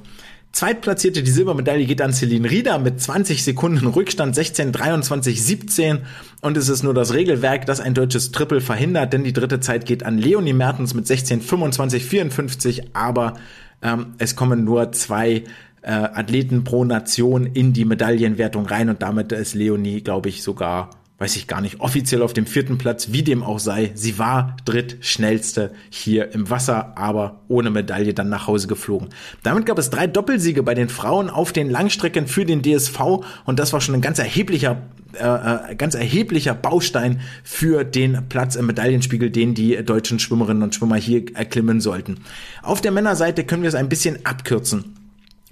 [0.53, 6.00] Zweitplatzierte die Silbermedaille geht an Celine Rieder mit 20 Sekunden Rückstand 16, 23, 17
[6.42, 9.86] und es ist nur das Regelwerk, das ein deutsches Triple verhindert, denn die dritte Zeit
[9.86, 13.34] geht an Leonie Mertens mit 16, 25, 54, aber
[13.80, 15.44] ähm, es kommen nur zwei
[15.80, 20.90] äh, Athleten pro Nation in die Medaillenwertung rein und damit ist Leonie, glaube ich, sogar
[21.22, 23.92] weiß ich gar nicht, offiziell auf dem vierten Platz, wie dem auch sei.
[23.94, 29.10] Sie war drittschnellste hier im Wasser, aber ohne Medaille dann nach Hause geflogen.
[29.44, 32.98] Damit gab es drei Doppelsiege bei den Frauen auf den Langstrecken für den DSV
[33.44, 34.82] und das war schon ein ganz erheblicher
[35.14, 40.74] äh, äh, ganz erheblicher Baustein für den Platz im Medaillenspiegel, den die deutschen Schwimmerinnen und
[40.74, 42.16] Schwimmer hier erklimmen sollten.
[42.62, 45.01] Auf der Männerseite können wir es ein bisschen abkürzen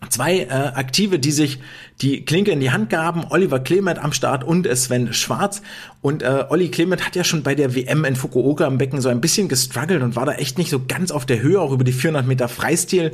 [0.09, 1.61] zwei äh, Aktive, die sich
[2.01, 5.63] die Klinke in die Hand gaben, Oliver Clement am Start und Sven Schwarz.
[6.01, 9.09] Und äh, Olli Clement hat ja schon bei der WM in Fukuoka am Becken so
[9.09, 11.85] ein bisschen gestruggelt und war da echt nicht so ganz auf der Höhe, auch über
[11.85, 13.13] die 400 Meter Freistil.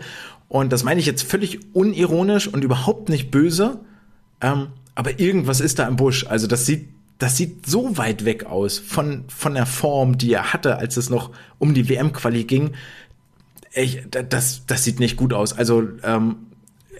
[0.49, 3.81] Und das meine ich jetzt völlig unironisch und überhaupt nicht böse.
[4.41, 6.27] Ähm, aber irgendwas ist da im Busch.
[6.27, 10.53] Also das sieht das sieht so weit weg aus von, von der Form, die er
[10.53, 12.73] hatte, als es noch um die WM-Quali ging.
[13.73, 15.57] Ich, das, das sieht nicht gut aus.
[15.57, 16.37] Also ähm,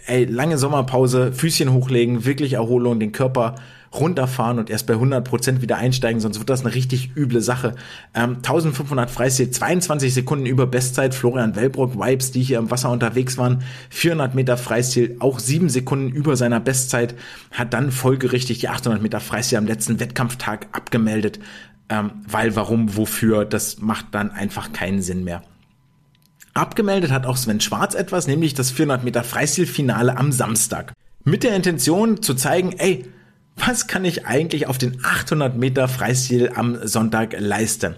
[0.07, 3.55] ey, lange Sommerpause, Füßchen hochlegen, wirklich Erholung, den Körper
[3.93, 7.75] runterfahren und erst bei 100 Prozent wieder einsteigen, sonst wird das eine richtig üble Sache.
[8.13, 13.37] Ähm, 1500 Freistil, 22 Sekunden über Bestzeit, Florian Wellbrock, Vibes, die hier im Wasser unterwegs
[13.37, 17.15] waren, 400 Meter Freistil, auch 7 Sekunden über seiner Bestzeit,
[17.51, 21.39] hat dann folgerichtig die 800 Meter Freistil am letzten Wettkampftag abgemeldet,
[21.89, 25.43] ähm, weil, warum, wofür, das macht dann einfach keinen Sinn mehr.
[26.57, 30.93] Abgemeldet hat auch Sven Schwarz etwas, nämlich das 400 Meter Freistilfinale am Samstag.
[31.23, 33.05] Mit der Intention zu zeigen, ey,
[33.55, 37.95] was kann ich eigentlich auf den 800 Meter Freistil am Sonntag leisten?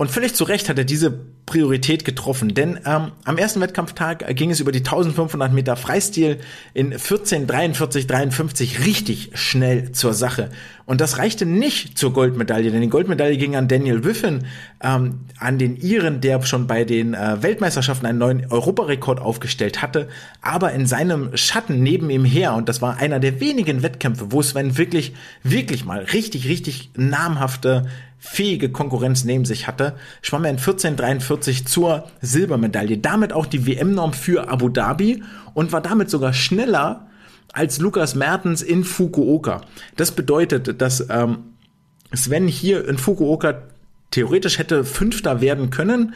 [0.00, 1.10] Und völlig zu Recht hat er diese
[1.44, 6.38] Priorität getroffen, denn ähm, am ersten Wettkampftag ging es über die 1500 Meter Freistil
[6.72, 10.48] in 14:43:53 53 richtig schnell zur Sache.
[10.86, 14.46] Und das reichte nicht zur Goldmedaille, denn die Goldmedaille ging an Daniel Wiffen,
[14.82, 20.08] ähm, an den Iren, der schon bei den äh, Weltmeisterschaften einen neuen Europarekord aufgestellt hatte,
[20.40, 24.40] aber in seinem Schatten neben ihm her, und das war einer der wenigen Wettkämpfe, wo
[24.40, 27.86] Sven wirklich, wirklich mal richtig, richtig namhafte
[28.20, 32.98] fähige Konkurrenz neben sich hatte, schwamm er in 1443 zur Silbermedaille.
[32.98, 35.22] Damit auch die WM-Norm für Abu Dhabi
[35.54, 37.08] und war damit sogar schneller
[37.52, 39.62] als Lukas Mertens in Fukuoka.
[39.96, 41.38] Das bedeutet, dass ähm,
[42.12, 43.62] Sven hier in Fukuoka
[44.10, 46.14] theoretisch hätte Fünfter werden können,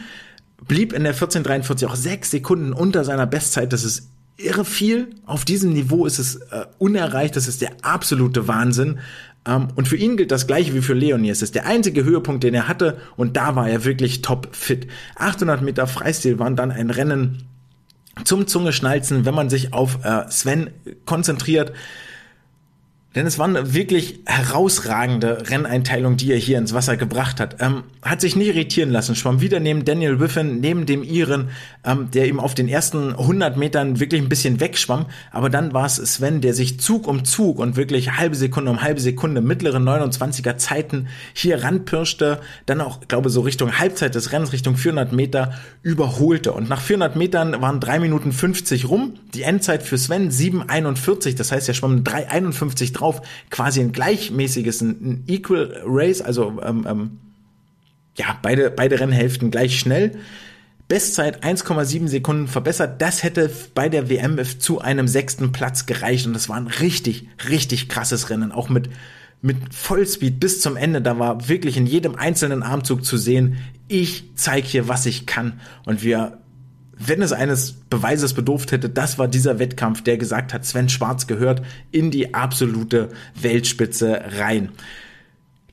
[0.68, 3.72] blieb in der 1443 auch sechs Sekunden unter seiner Bestzeit.
[3.72, 5.14] Das ist irre viel.
[5.26, 7.36] Auf diesem Niveau ist es äh, unerreicht.
[7.36, 8.98] Das ist der absolute Wahnsinn.
[9.46, 11.28] Um, ähm, und für ihn gilt das gleiche wie für Leonie.
[11.28, 14.86] Es ist der einzige Höhepunkt, den er hatte und da war er wirklich top fit.
[15.16, 17.46] 800 Meter Freistil waren dann ein Rennen
[18.24, 20.70] zum Zungeschnalzen, wenn man sich auf äh, Sven
[21.04, 21.72] konzentriert.
[23.14, 27.56] Denn es waren wirklich herausragende Renneinteilungen, die er hier ins Wasser gebracht hat.
[27.60, 31.50] Ähm, hat sich nie irritieren lassen, schwamm wieder neben Daniel Wiffen, neben dem Iren,
[31.84, 35.06] ähm, der ihm auf den ersten 100 Metern wirklich ein bisschen wegschwamm.
[35.30, 38.82] Aber dann war es Sven, der sich Zug um Zug und wirklich halbe Sekunde um
[38.82, 44.52] halbe Sekunde mittlere 29er Zeiten hier ranpirschte, dann auch, glaube so Richtung Halbzeit des Rennens,
[44.52, 45.52] Richtung 400 Meter
[45.82, 46.52] überholte.
[46.52, 49.14] Und nach 400 Metern waren 3 Minuten 50 rum.
[49.34, 51.36] Die Endzeit für Sven 7,41.
[51.36, 56.86] Das heißt, er schwamm 3,51 drauf drauf, quasi ein gleichmäßiges, ein Equal Race, also ähm,
[56.88, 57.18] ähm,
[58.16, 60.12] ja, beide, beide Rennhälften gleich schnell.
[60.86, 63.00] Bestzeit 1,7 Sekunden verbessert.
[63.00, 66.26] Das hätte bei der WM zu einem sechsten Platz gereicht.
[66.26, 68.52] Und das war ein richtig, richtig krasses Rennen.
[68.52, 68.90] Auch mit,
[69.40, 71.00] mit Vollspeed bis zum Ende.
[71.00, 73.56] Da war wirklich in jedem einzelnen Armzug zu sehen,
[73.88, 75.60] ich zeige hier, was ich kann.
[75.84, 76.38] Und wir
[76.98, 81.26] wenn es eines Beweises bedurft hätte, das war dieser Wettkampf, der gesagt hat, Sven Schwarz
[81.26, 83.08] gehört in die absolute
[83.40, 84.70] Weltspitze rein.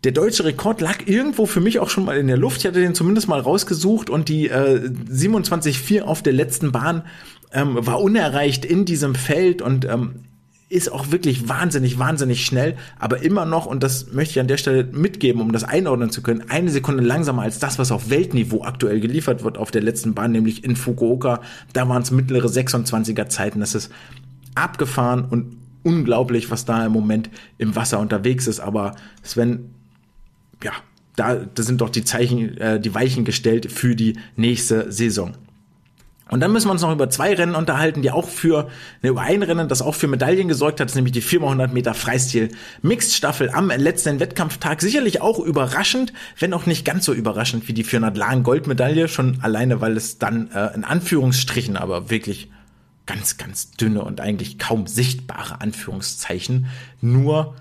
[0.03, 2.61] Der deutsche Rekord lag irgendwo für mich auch schon mal in der Luft.
[2.61, 7.03] Ich hatte den zumindest mal rausgesucht und die äh, 27,4 auf der letzten Bahn
[7.53, 10.24] ähm, war unerreicht in diesem Feld und ähm,
[10.72, 14.57] ist auch wirklich wahnsinnig, wahnsinnig schnell, aber immer noch, und das möchte ich an der
[14.57, 18.63] Stelle mitgeben, um das einordnen zu können, eine Sekunde langsamer als das, was auf Weltniveau
[18.63, 21.41] aktuell geliefert wird auf der letzten Bahn, nämlich in Fukuoka.
[21.74, 23.59] Da waren es mittlere 26er Zeiten.
[23.59, 23.91] Das ist
[24.55, 28.61] abgefahren und unglaublich, was da im Moment im Wasser unterwegs ist.
[28.61, 29.72] Aber Sven,
[30.63, 30.72] ja,
[31.17, 35.34] da, da sind doch die Zeichen, äh, die Weichen gestellt für die nächste Saison.
[36.32, 38.69] Und dann müssen wir uns noch über zwei Rennen unterhalten, die auch für,
[39.01, 42.51] ne, über ein Rennen, das auch für Medaillen gesorgt hat, nämlich die 400 Meter Freistil
[42.82, 44.82] Mixed Staffel am letzten Wettkampftag.
[44.82, 49.39] Sicherlich auch überraschend, wenn auch nicht ganz so überraschend wie die 400 Lagen Goldmedaille, schon
[49.41, 52.49] alleine, weil es dann äh, in Anführungsstrichen aber wirklich
[53.05, 56.67] ganz, ganz dünne und eigentlich kaum sichtbare Anführungszeichen
[57.01, 57.55] nur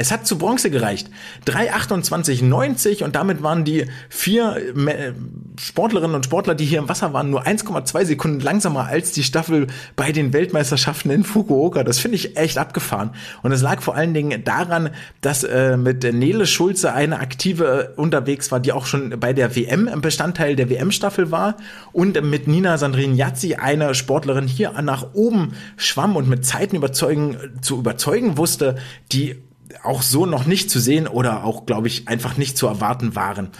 [0.00, 1.10] es hat zu Bronze gereicht.
[1.46, 5.12] 3,28,90 und damit waren die vier äh,
[5.60, 9.66] Sportlerinnen und Sportler, die hier im Wasser waren, nur 1,2 Sekunden langsamer als die Staffel
[9.96, 11.84] bei den Weltmeisterschaften in Fukuoka.
[11.84, 13.10] Das finde ich echt abgefahren.
[13.42, 14.88] Und es lag vor allen Dingen daran,
[15.20, 20.00] dass äh, mit Nele Schulze eine aktive unterwegs war, die auch schon bei der WM
[20.00, 21.56] Bestandteil der WM-Staffel war
[21.92, 27.36] und mit Nina Sandrine Yazzi eine Sportlerin hier nach oben schwamm und mit Zeiten überzeugen,
[27.60, 28.76] zu überzeugen wusste,
[29.12, 29.36] die
[29.82, 33.50] auch so noch nicht zu sehen oder auch, glaube ich, einfach nicht zu erwarten waren.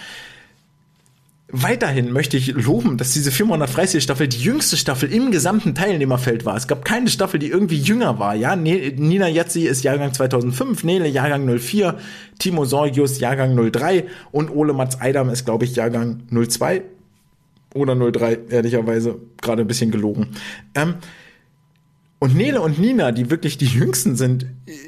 [1.52, 6.56] Weiterhin möchte ich loben, dass diese 400 Freistil-Staffel die jüngste Staffel im gesamten Teilnehmerfeld war.
[6.56, 8.36] Es gab keine Staffel, die irgendwie jünger war.
[8.36, 11.98] Ja, Nina Jatzi ist Jahrgang 2005, Nele Jahrgang 04,
[12.38, 16.82] Timo Sorgius Jahrgang 03 und Ole Mats Eidam ist, glaube ich, Jahrgang 02
[17.74, 19.16] oder 03, ehrlicherweise.
[19.42, 20.28] Gerade ein bisschen gelogen.
[20.76, 20.94] Ähm,
[22.20, 24.44] und Nele und Nina, die wirklich die jüngsten sind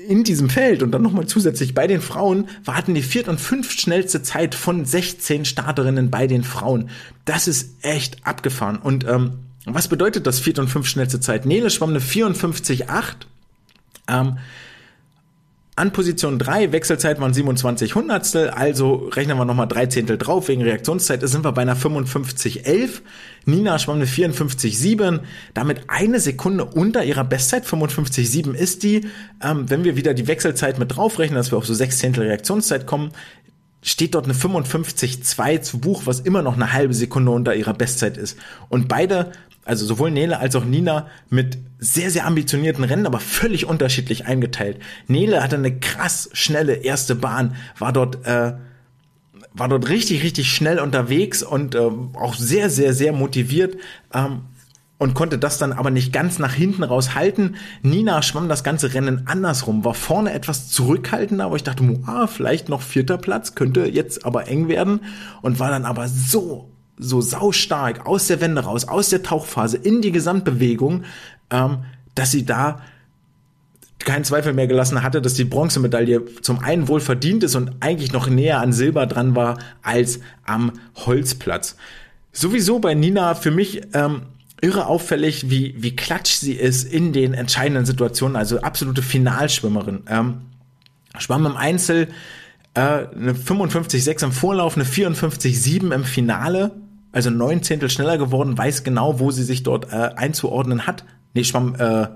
[0.06, 3.80] in diesem Feld und dann nochmal zusätzlich bei den Frauen, warten die viert- und fünft
[3.80, 6.90] schnellste Zeit von 16 Starterinnen bei den Frauen.
[7.24, 8.76] Das ist echt abgefahren.
[8.76, 11.46] Und ähm, was bedeutet das viert- und fünft schnellste Zeit?
[11.46, 12.84] Nele schwamm eine 54,8.
[14.08, 14.36] Ähm,
[15.74, 20.62] an Position 3, Wechselzeit waren 27 Hundertstel, also rechnen wir nochmal drei Zehntel drauf, wegen
[20.62, 23.00] Reaktionszeit, sind wir bei einer 55,11.
[23.46, 25.20] Nina schwamm eine 54,7,
[25.54, 29.06] damit eine Sekunde unter ihrer Bestzeit, 55,7 ist die.
[29.42, 32.86] Ähm, wenn wir wieder die Wechselzeit mit draufrechnen, dass wir auf so sechs Zehntel Reaktionszeit
[32.86, 33.12] kommen,
[33.80, 38.18] steht dort eine 55,2 zu Buch, was immer noch eine halbe Sekunde unter ihrer Bestzeit
[38.18, 38.38] ist.
[38.68, 39.32] Und beide
[39.64, 44.78] also sowohl Nele als auch Nina mit sehr, sehr ambitionierten Rennen, aber völlig unterschiedlich eingeteilt.
[45.06, 48.54] Nele hatte eine krass schnelle erste Bahn, war dort, äh,
[49.52, 51.78] war dort richtig, richtig schnell unterwegs und äh,
[52.14, 53.76] auch sehr, sehr, sehr motiviert.
[54.12, 54.42] Ähm,
[54.98, 57.56] und konnte das dann aber nicht ganz nach hinten raus halten.
[57.82, 62.68] Nina schwamm das ganze Rennen andersrum, war vorne etwas zurückhaltender, aber ich dachte, ah, vielleicht
[62.68, 65.00] noch vierter Platz, könnte jetzt aber eng werden
[65.40, 70.02] und war dann aber so so saustark aus der Wende raus, aus der Tauchphase in
[70.02, 71.04] die Gesamtbewegung,
[71.50, 71.84] ähm,
[72.14, 72.80] dass sie da
[73.98, 78.12] keinen Zweifel mehr gelassen hatte, dass die Bronzemedaille zum einen wohl verdient ist und eigentlich
[78.12, 81.76] noch näher an Silber dran war als am Holzplatz.
[82.32, 84.22] Sowieso bei Nina für mich ähm,
[84.60, 90.04] irre auffällig, wie, wie klatsch sie ist in den entscheidenden Situationen, also absolute Finalschwimmerin.
[90.08, 90.42] Ähm,
[91.18, 92.08] schwamm im Einzel
[92.74, 96.72] äh, eine 55,6 im Vorlauf, eine 54,7 im Finale
[97.12, 101.04] also neun Zehntel schneller geworden, weiß genau, wo sie sich dort äh, einzuordnen hat.
[101.34, 102.08] Nee, schwamm, äh,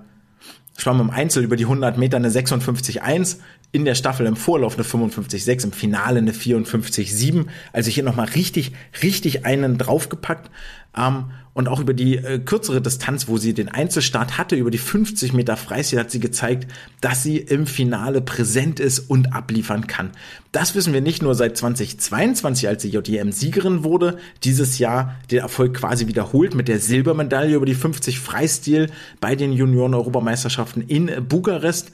[0.77, 3.37] schwamm im Einzel über die 100 Meter eine 56,1,
[3.73, 7.47] in der Staffel im Vorlauf eine 55,6, im Finale eine 54,7.
[7.73, 10.51] Also hier nochmal richtig, richtig einen draufgepackt.
[10.97, 11.27] Ähm,
[11.57, 15.33] und auch über die äh, kürzere Distanz, wo sie den Einzelstart hatte, über die 50
[15.33, 16.71] Meter Freistil, hat sie gezeigt,
[17.01, 20.11] dass sie im Finale präsent ist und abliefern kann.
[20.53, 25.73] Das wissen wir nicht nur seit 2022, als sie JDM-Siegerin wurde, dieses Jahr den Erfolg
[25.73, 28.91] quasi wiederholt mit der Silbermedaille über die 50 Freistil
[29.21, 31.91] bei den Junioren-Europameisterschaften in Bukarest,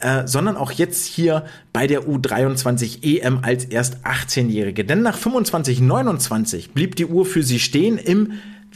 [0.00, 1.44] äh, sondern auch jetzt hier
[1.74, 4.86] bei der U23 EM als erst 18-Jährige.
[4.86, 8.32] Denn nach 25-29 blieb die Uhr für sie stehen im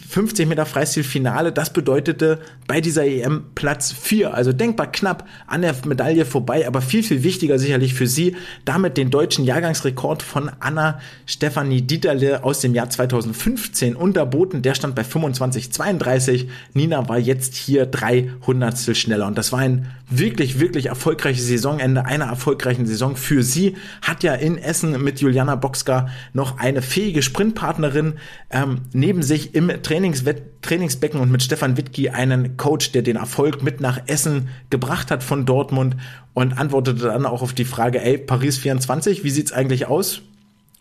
[0.08, 5.74] 50 Meter Freistilfinale, das bedeutete bei dieser EM Platz 4, also denkbar knapp an der
[5.84, 11.00] Medaille vorbei, aber viel, viel wichtiger sicherlich für sie, damit den deutschen Jahrgangsrekord von Anna
[11.26, 14.62] Stefanie Dieterle aus dem Jahr 2015 unterboten.
[14.62, 16.48] Der stand bei 25,32.
[16.74, 22.26] Nina war jetzt hier 300 schneller und das war ein wirklich, wirklich erfolgreiches Saisonende einer
[22.26, 23.76] erfolgreichen Saison für sie.
[24.02, 28.14] Hat ja in Essen mit Juliana Boxka noch eine fähige Sprintpartnerin
[28.50, 33.62] ähm, neben sich im Trainingswett Trainingsbecken und mit Stefan Wittke einen Coach, der den Erfolg
[33.62, 35.96] mit nach Essen gebracht hat von Dortmund
[36.34, 40.20] und antwortete dann auch auf die Frage, ey, Paris 24, wie sieht's eigentlich aus?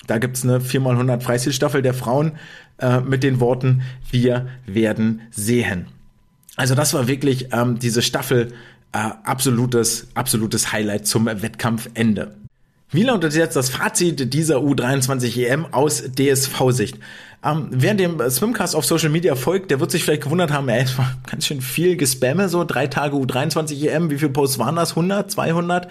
[0.05, 2.33] Da gibt's eine 4x100 Freistilstaffel der Frauen
[2.79, 5.85] äh, mit den Worten, wir werden sehen.
[6.57, 8.51] Also das war wirklich ähm, diese Staffel
[8.91, 12.35] äh, absolutes, absolutes Highlight zum Wettkampfende.
[12.95, 16.97] Wie lautet jetzt das Fazit dieser U23 EM aus DSV-Sicht?
[17.43, 20.83] Ähm, wer dem Swimcast auf Social Media folgt, der wird sich vielleicht gewundert haben, ey,
[20.83, 24.77] es war ganz schön viel Gespamme, so drei Tage U23 EM, wie viele Posts waren
[24.77, 24.91] das?
[24.91, 25.89] 100, 200?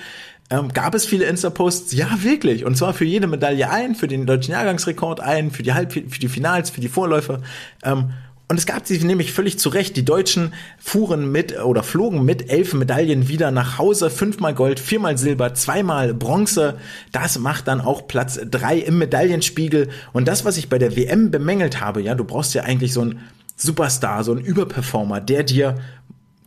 [0.49, 1.93] Ähm, gab es viele Insta-Posts?
[1.93, 2.65] Ja, wirklich.
[2.65, 6.01] Und zwar für jede Medaille ein, für den deutschen Jahrgangsrekord ein, für die Halb für
[6.01, 7.43] die Finals, für die Vorläufe.
[7.83, 8.15] Ähm,
[8.47, 9.97] und es gab sie nämlich völlig zu Recht.
[9.97, 14.11] Die Deutschen fuhren mit oder flogen mit elf Medaillen wieder nach Hause.
[14.11, 16.77] Fünfmal Gold, viermal Silber, zweimal Bronze.
[17.11, 19.89] Das macht dann auch Platz drei im Medaillenspiegel.
[20.13, 23.01] Und das, was ich bei der WM bemängelt habe, ja, du brauchst ja eigentlich so
[23.01, 23.21] ein
[23.57, 25.77] Superstar, so ein Überperformer, der dir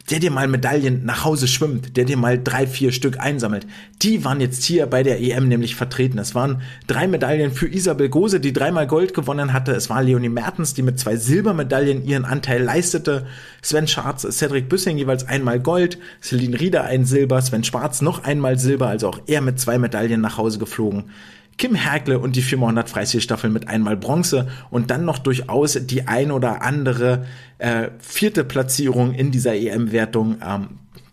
[0.09, 3.67] der dir mal Medaillen nach Hause schwimmt, der dir mal drei, vier Stück einsammelt.
[4.01, 6.17] Die waren jetzt hier bei der EM nämlich vertreten.
[6.17, 9.73] Es waren drei Medaillen für Isabel Gose, die dreimal Gold gewonnen hatte.
[9.73, 13.27] Es war Leonie Mertens, die mit zwei Silbermedaillen ihren Anteil leistete.
[13.61, 18.57] Sven Scharz, Cedric Büssing jeweils einmal Gold, Celine Rieder ein Silber, Sven Schwarz noch einmal
[18.57, 21.11] Silber, also auch er mit zwei Medaillen nach Hause geflogen.
[21.57, 26.31] Kim Herkle und die 400 Freistilstaffel mit einmal Bronze und dann noch durchaus die ein
[26.31, 27.25] oder andere
[27.57, 30.67] äh, vierte Platzierung in dieser EM-Wertung, ähm,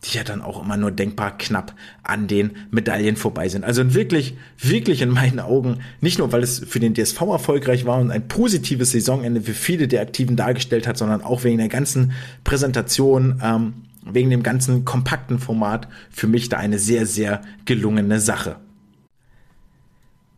[0.05, 3.65] die ja dann auch immer nur denkbar knapp an den Medaillen vorbei sind.
[3.65, 7.99] Also wirklich, wirklich in meinen Augen, nicht nur weil es für den DSV erfolgreich war
[7.99, 12.13] und ein positives Saisonende für viele der Aktiven dargestellt hat, sondern auch wegen der ganzen
[12.45, 13.73] Präsentation, ähm,
[14.05, 18.57] wegen dem ganzen kompakten Format für mich da eine sehr, sehr gelungene Sache.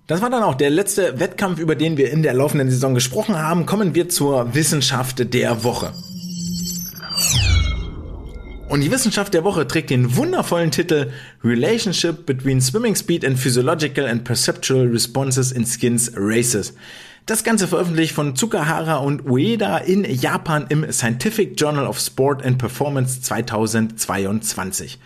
[0.07, 3.37] Das war dann auch der letzte Wettkampf, über den wir in der laufenden Saison gesprochen
[3.37, 3.67] haben.
[3.67, 5.93] Kommen wir zur Wissenschaft der Woche.
[8.69, 11.11] Und die Wissenschaft der Woche trägt den wundervollen Titel
[11.43, 16.75] Relationship between Swimming Speed and Physiological and Perceptual Responses in Skins Races.
[17.27, 22.59] Das Ganze veröffentlicht von Tsukahara und Ueda in Japan im Scientific Journal of Sport and
[22.59, 24.99] Performance 2022.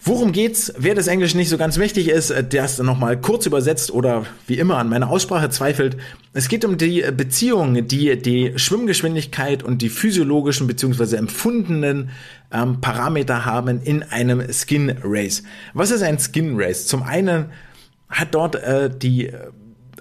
[0.00, 0.72] Worum geht's?
[0.78, 4.58] Wer das Englisch nicht so ganz mächtig ist, der es nochmal kurz übersetzt oder wie
[4.58, 5.96] immer an meiner Aussprache zweifelt.
[6.32, 11.16] Es geht um die Beziehung, die die Schwimmgeschwindigkeit und die physiologischen bzw.
[11.16, 12.10] empfundenen
[12.52, 15.42] ähm, Parameter haben in einem Skin Race.
[15.74, 16.86] Was ist ein Skin Race?
[16.86, 17.46] Zum einen
[18.08, 19.32] hat dort äh, die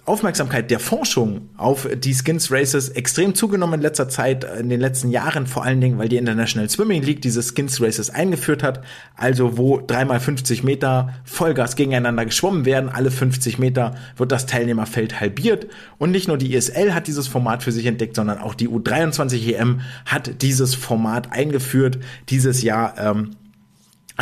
[0.08, 4.80] Aufmerksamkeit der Forschung auf die Skins Races extrem zugenommen in letzter Zeit, äh, in den
[4.80, 8.82] letzten Jahren, vor allen Dingen, weil die International Swimming League diese Skins Races eingeführt hat,
[9.18, 15.20] also wo dreimal 50 Meter Vollgas gegeneinander geschwommen werden, alle 50 Meter wird das Teilnehmerfeld
[15.20, 15.68] halbiert.
[15.98, 19.56] Und nicht nur die ISL hat dieses Format für sich entdeckt, sondern auch die U23
[19.56, 22.00] EM hat dieses Format eingeführt.
[22.30, 23.32] Dieses Jahr, ähm,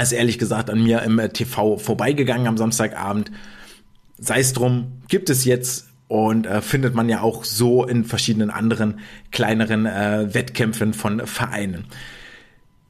[0.02, 3.32] ist ehrlich gesagt an mir im TV vorbeigegangen am Samstagabend
[4.26, 8.50] sei es drum, gibt es jetzt und äh, findet man ja auch so in verschiedenen
[8.50, 9.00] anderen
[9.32, 11.86] kleineren äh, Wettkämpfen von Vereinen.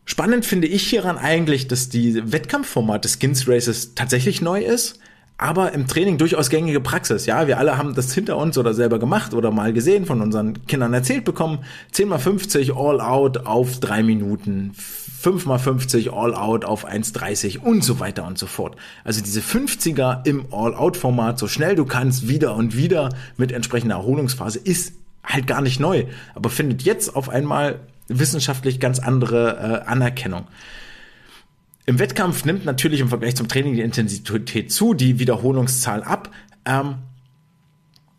[0.05, 4.99] Spannend finde ich hieran eigentlich, dass die Wettkampfformat des Skins Races tatsächlich neu ist,
[5.37, 7.25] aber im Training durchaus gängige Praxis.
[7.25, 10.65] Ja, wir alle haben das hinter uns oder selber gemacht oder mal gesehen, von unseren
[10.67, 11.59] Kindern erzählt bekommen.
[11.91, 14.73] 10 mal 50 All Out auf drei Minuten
[15.25, 18.75] 5x50 All-Out auf 1,30 und so weiter und so fort.
[19.03, 24.59] Also diese 50er im All-Out-Format, so schnell du kannst, wieder und wieder mit entsprechender Erholungsphase,
[24.59, 26.05] ist halt gar nicht neu,
[26.35, 30.45] aber findet jetzt auf einmal wissenschaftlich ganz andere äh, Anerkennung.
[31.87, 36.31] Im Wettkampf nimmt natürlich im Vergleich zum Training die Intensität zu, die Wiederholungszahl ab.
[36.65, 36.95] Ähm,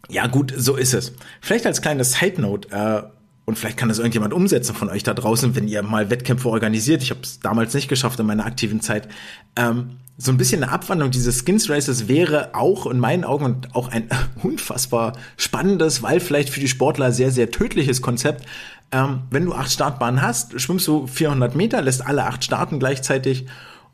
[0.09, 1.12] ja gut, so ist es.
[1.40, 3.15] Vielleicht als kleine Side Note, äh,
[3.47, 7.03] und vielleicht kann das irgendjemand umsetzen von euch da draußen, wenn ihr mal Wettkämpfe organisiert.
[7.03, 9.09] Ich habe es damals nicht geschafft in meiner aktiven Zeit.
[9.55, 13.88] Ähm, so ein bisschen eine Abwandlung dieses Skins Races wäre auch in meinen Augen auch
[13.88, 14.09] ein
[14.42, 18.47] unfassbar spannendes, weil vielleicht für die Sportler sehr, sehr tödliches Konzept.
[18.90, 23.47] Ähm, wenn du acht Startbahnen hast, schwimmst du 400 Meter, lässt alle acht starten gleichzeitig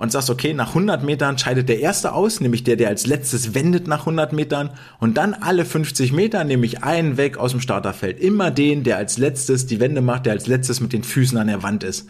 [0.02, 3.54] und sagst, okay, nach 100 Metern scheidet der Erste aus, nämlich der, der als letztes
[3.54, 7.60] wendet nach 100 Metern und dann alle 50 Meter nehme ich einen weg aus dem
[7.60, 8.18] Starterfeld.
[8.18, 11.46] Immer den, der als letztes die Wende macht, der als letztes mit den Füßen an
[11.46, 12.08] der Wand ist.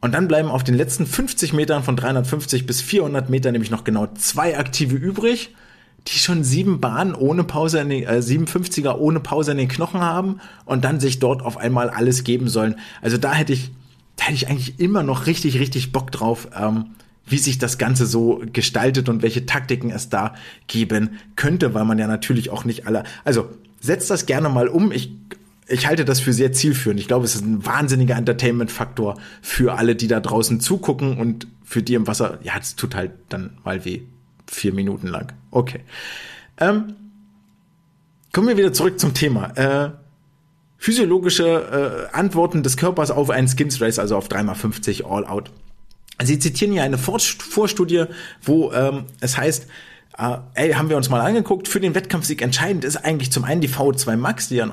[0.00, 3.82] Und dann bleiben auf den letzten 50 Metern von 350 bis 400 Metern nämlich noch
[3.82, 5.56] genau zwei Aktive übrig,
[6.06, 10.02] die schon sieben Bahnen ohne Pause, in den, äh, 57er ohne Pause in den Knochen
[10.02, 12.76] haben und dann sich dort auf einmal alles geben sollen.
[13.00, 13.72] Also da hätte ich
[14.16, 16.90] da hätte ich eigentlich immer noch richtig, richtig Bock drauf, ähm,
[17.26, 20.34] wie sich das Ganze so gestaltet und welche Taktiken es da
[20.66, 23.48] geben könnte, weil man ja natürlich auch nicht alle, also
[23.80, 24.92] setzt das gerne mal um.
[24.92, 25.12] Ich,
[25.68, 27.00] ich halte das für sehr zielführend.
[27.00, 31.82] Ich glaube, es ist ein wahnsinniger Entertainment-Faktor für alle, die da draußen zugucken und für
[31.82, 34.02] die im Wasser, ja, es tut halt dann mal weh.
[34.46, 35.32] Vier Minuten lang.
[35.50, 35.80] Okay.
[36.58, 36.94] Ähm,
[38.32, 39.56] kommen wir wieder zurück zum Thema.
[39.56, 39.92] Äh,
[40.82, 45.52] physiologische äh, Antworten des Körpers auf einen Skins Race, also auf 3x50 All Out.
[46.20, 48.06] Sie zitieren hier eine Vor Vorstudie,
[48.42, 49.68] wo ähm, es heißt,
[50.18, 53.60] äh, ey, haben wir uns mal angeguckt, für den Wettkampfsieg entscheidend ist eigentlich zum einen
[53.60, 54.72] die VO2 Max, die ein,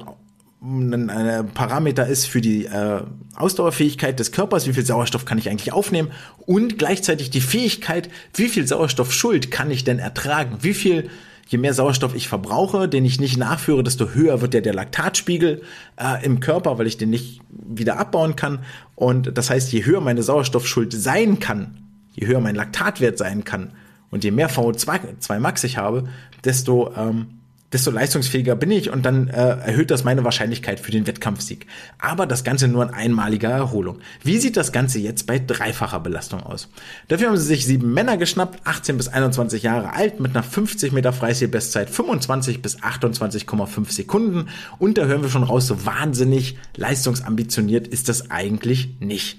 [0.63, 3.01] ein, ein Parameter ist für die äh,
[3.35, 6.11] Ausdauerfähigkeit des Körpers, wie viel Sauerstoff kann ich eigentlich aufnehmen
[6.47, 11.11] und gleichzeitig die Fähigkeit, wie viel Sauerstoffschuld kann ich denn ertragen, wie viel
[11.49, 15.63] je mehr Sauerstoff ich verbrauche, den ich nicht nachführe, desto höher wird ja der Laktatspiegel
[15.97, 18.59] äh, im Körper, weil ich den nicht wieder abbauen kann.
[18.95, 21.77] Und das heißt, je höher meine Sauerstoffschuld sein kann,
[22.13, 23.71] je höher mein Laktatwert sein kann
[24.11, 26.07] und je mehr VO2 Max ich habe,
[26.43, 27.38] desto ähm,
[27.71, 31.67] desto leistungsfähiger bin ich und dann äh, erhöht das meine Wahrscheinlichkeit für den Wettkampfsieg.
[31.99, 33.99] Aber das Ganze nur in einmaliger Erholung.
[34.23, 36.67] Wie sieht das Ganze jetzt bei dreifacher Belastung aus?
[37.07, 40.91] Dafür haben sie sich sieben Männer geschnappt, 18 bis 21 Jahre alt, mit einer 50
[40.93, 44.47] Meter Freistil-Bestzeit 25 bis 28,5 Sekunden.
[44.79, 49.37] Und da hören wir schon raus, so wahnsinnig leistungsambitioniert ist das eigentlich nicht.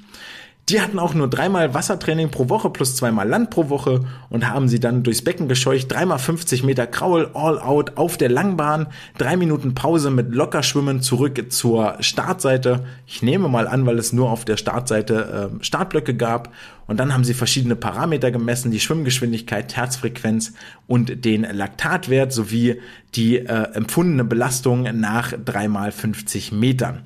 [0.70, 4.68] Die hatten auch nur dreimal Wassertraining pro Woche plus zweimal Land pro Woche und haben
[4.68, 5.90] sie dann durchs Becken gescheucht.
[5.90, 8.86] Dreimal 50 Meter Kraul, all out auf der Langbahn.
[9.18, 12.84] Drei Minuten Pause mit Lockerschwimmen zurück zur Startseite.
[13.04, 16.52] Ich nehme mal an, weil es nur auf der Startseite äh, Startblöcke gab.
[16.86, 20.52] Und dann haben sie verschiedene Parameter gemessen, die Schwimmgeschwindigkeit, Herzfrequenz
[20.86, 22.80] und den Laktatwert sowie
[23.16, 27.02] die äh, empfundene Belastung nach dreimal 50 Metern.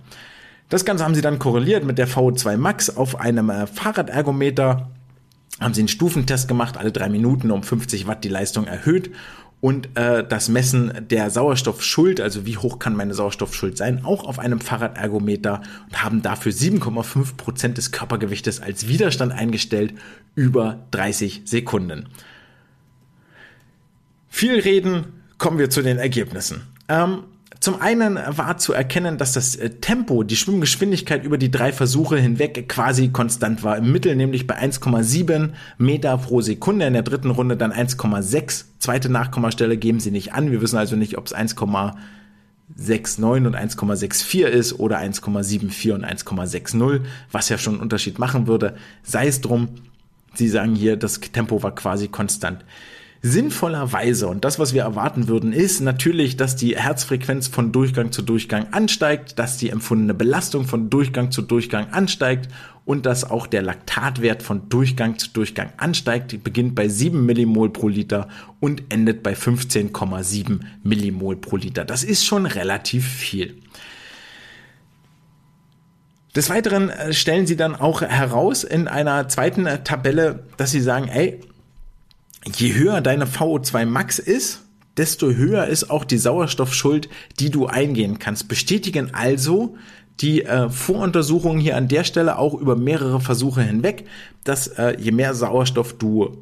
[0.68, 4.90] Das Ganze haben sie dann korreliert mit der VO2 Max auf einem äh, Fahrradergometer.
[5.60, 9.10] Haben sie einen Stufentest gemacht, alle drei Minuten um 50 Watt die Leistung erhöht
[9.64, 14.38] und äh, das Messen der Sauerstoffschuld, also wie hoch kann meine Sauerstoffschuld sein, auch auf
[14.38, 19.94] einem Fahrradergometer und haben dafür 7,5 Prozent des Körpergewichtes als Widerstand eingestellt
[20.34, 22.10] über 30 Sekunden.
[24.28, 26.66] Viel reden, kommen wir zu den Ergebnissen.
[26.88, 27.20] Ähm,
[27.64, 32.18] zum einen war zu erkennen, dass das äh, Tempo, die Schwimmgeschwindigkeit über die drei Versuche
[32.18, 33.78] hinweg quasi konstant war.
[33.78, 36.86] Im Mittel nämlich bei 1,7 Meter pro Sekunde.
[36.86, 38.66] In der dritten Runde dann 1,6.
[38.80, 40.50] Zweite Nachkommastelle geben sie nicht an.
[40.50, 47.00] Wir wissen also nicht, ob es 1,69 und 1,64 ist oder 1,74 und 1,60,
[47.32, 48.76] was ja schon einen Unterschied machen würde.
[49.02, 49.70] Sei es drum.
[50.34, 52.62] Sie sagen hier, das Tempo war quasi konstant
[53.24, 54.28] sinnvollerweise.
[54.28, 58.66] Und das, was wir erwarten würden, ist natürlich, dass die Herzfrequenz von Durchgang zu Durchgang
[58.72, 62.50] ansteigt, dass die empfundene Belastung von Durchgang zu Durchgang ansteigt
[62.84, 66.32] und dass auch der Laktatwert von Durchgang zu Durchgang ansteigt.
[66.32, 68.28] Die beginnt bei 7 Millimol pro Liter
[68.60, 71.86] und endet bei 15,7 Millimol pro Liter.
[71.86, 73.56] Das ist schon relativ viel.
[76.36, 81.08] Des Weiteren äh, stellen sie dann auch heraus in einer zweiten Tabelle, dass sie sagen,
[81.08, 81.40] ey,
[82.56, 84.62] je höher deine VO2 Max ist,
[84.96, 87.08] desto höher ist auch die Sauerstoffschuld,
[87.40, 88.48] die du eingehen kannst.
[88.48, 89.76] Bestätigen also
[90.20, 94.06] die äh, Voruntersuchungen hier an der Stelle auch über mehrere Versuche hinweg,
[94.44, 96.38] dass äh, je mehr Sauerstoff du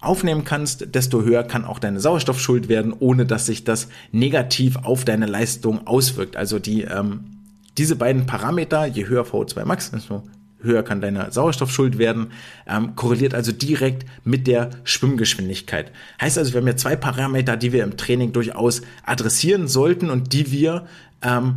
[0.00, 5.04] aufnehmen kannst, desto höher kann auch deine Sauerstoffschuld werden, ohne dass sich das negativ auf
[5.04, 6.36] deine Leistung auswirkt.
[6.36, 7.30] Also die ähm,
[7.78, 10.22] diese beiden Parameter, je höher VO2 Max, desto
[10.64, 12.32] höher kann deine Sauerstoffschuld werden,
[12.66, 15.92] ähm, korreliert also direkt mit der Schwimmgeschwindigkeit.
[16.20, 20.32] Heißt also, wir haben ja zwei Parameter, die wir im Training durchaus adressieren sollten und
[20.32, 20.86] die wir
[21.22, 21.56] ähm,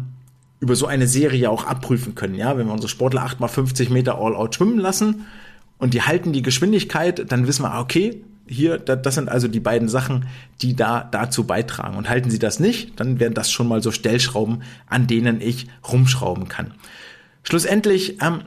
[0.59, 2.35] über so eine Serie auch abprüfen können.
[2.35, 5.25] Ja, wenn wir unsere Sportler 8 mal 50 Meter All-Out schwimmen lassen
[5.77, 9.59] und die halten die Geschwindigkeit, dann wissen wir, ah, okay, hier, das sind also die
[9.59, 10.25] beiden Sachen,
[10.61, 11.97] die da dazu beitragen.
[11.97, 15.67] Und halten sie das nicht, dann wären das schon mal so Stellschrauben, an denen ich
[15.91, 16.73] rumschrauben kann.
[17.43, 18.41] Schlussendlich ähm,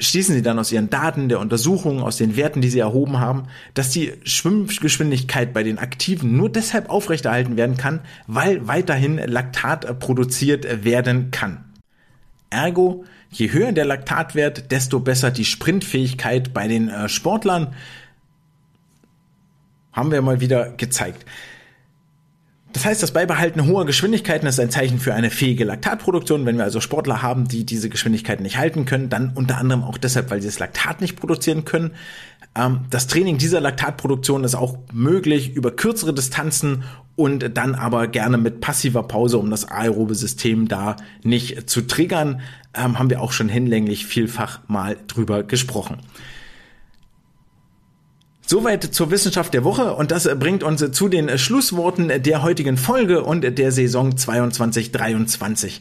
[0.00, 3.44] schließen sie dann aus ihren Daten der Untersuchungen, aus den Werten, die sie erhoben haben,
[3.74, 10.84] dass die Schwimmgeschwindigkeit bei den Aktiven nur deshalb aufrechterhalten werden kann, weil weiterhin Laktat produziert
[10.84, 11.64] werden kann.
[12.50, 17.74] Ergo, je höher der Laktatwert, desto besser die Sprintfähigkeit bei den äh, Sportlern.
[19.92, 21.26] Haben wir mal wieder gezeigt.
[22.78, 26.46] Das heißt, das Beibehalten hoher Geschwindigkeiten ist ein Zeichen für eine fähige Laktatproduktion.
[26.46, 29.98] Wenn wir also Sportler haben, die diese Geschwindigkeiten nicht halten können, dann unter anderem auch
[29.98, 31.90] deshalb, weil sie das Laktat nicht produzieren können.
[32.54, 36.84] Ähm, das Training dieser Laktatproduktion ist auch möglich über kürzere Distanzen
[37.16, 42.42] und dann aber gerne mit passiver Pause, um das aerobe System da nicht zu triggern.
[42.74, 45.96] Ähm, haben wir auch schon hinlänglich vielfach mal drüber gesprochen.
[48.50, 53.22] Soweit zur Wissenschaft der Woche und das bringt uns zu den Schlussworten der heutigen Folge
[53.22, 55.80] und der Saison 22-23.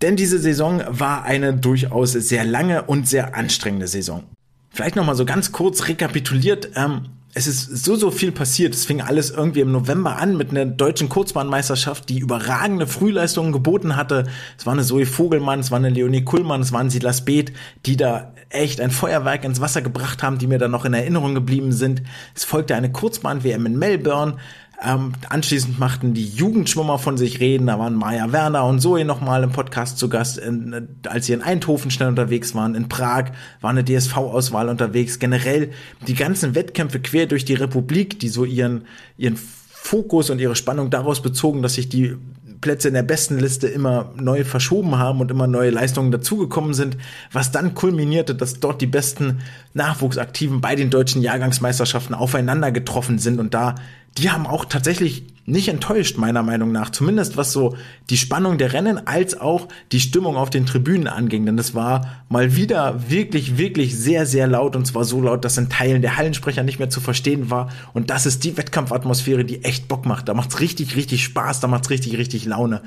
[0.00, 4.24] Denn diese Saison war eine durchaus sehr lange und sehr anstrengende Saison.
[4.70, 6.70] Vielleicht nochmal so ganz kurz rekapituliert.
[6.76, 8.74] Ähm, es ist so, so viel passiert.
[8.74, 13.94] Es fing alles irgendwie im November an mit einer deutschen Kurzbahnmeisterschaft, die überragende Frühleistungen geboten
[13.94, 14.24] hatte.
[14.58, 17.52] Es war eine Zoe Vogelmann, es war eine Leonie Kuhlmann, es war ein Silas Beeth,
[17.86, 21.34] die da echt ein Feuerwerk ins Wasser gebracht haben, die mir dann noch in Erinnerung
[21.34, 22.02] geblieben sind.
[22.34, 24.36] Es folgte eine Kurzbahn-WM in Melbourne.
[24.82, 27.66] Ähm, anschließend machten die Jugendschwimmer von sich reden.
[27.66, 31.42] Da waren Maja Werner und Zoe nochmal im Podcast zu Gast, in, als sie in
[31.42, 32.74] Eindhoven schnell unterwegs waren.
[32.74, 35.18] In Prag war eine DSV-Auswahl unterwegs.
[35.18, 35.70] Generell
[36.06, 38.86] die ganzen Wettkämpfe quer durch die Republik, die so ihren,
[39.18, 42.16] ihren Fokus und ihre Spannung daraus bezogen, dass sich die
[42.60, 46.96] Plätze in der besten Liste immer neu verschoben haben und immer neue Leistungen dazugekommen sind,
[47.32, 49.40] was dann kulminierte, dass dort die besten
[49.72, 53.76] Nachwuchsaktiven bei den deutschen Jahrgangsmeisterschaften aufeinander getroffen sind und da,
[54.18, 56.90] die haben auch tatsächlich nicht enttäuscht, meiner Meinung nach.
[56.90, 57.76] Zumindest was so
[58.08, 61.44] die Spannung der Rennen als auch die Stimmung auf den Tribünen anging.
[61.46, 65.58] Denn es war mal wieder wirklich, wirklich sehr, sehr laut und zwar so laut, dass
[65.58, 67.70] in Teilen der Hallensprecher nicht mehr zu verstehen war.
[67.92, 70.28] Und das ist die Wettkampfatmosphäre, die echt Bock macht.
[70.28, 72.82] Da macht's richtig, richtig Spaß, da macht's richtig, richtig Laune.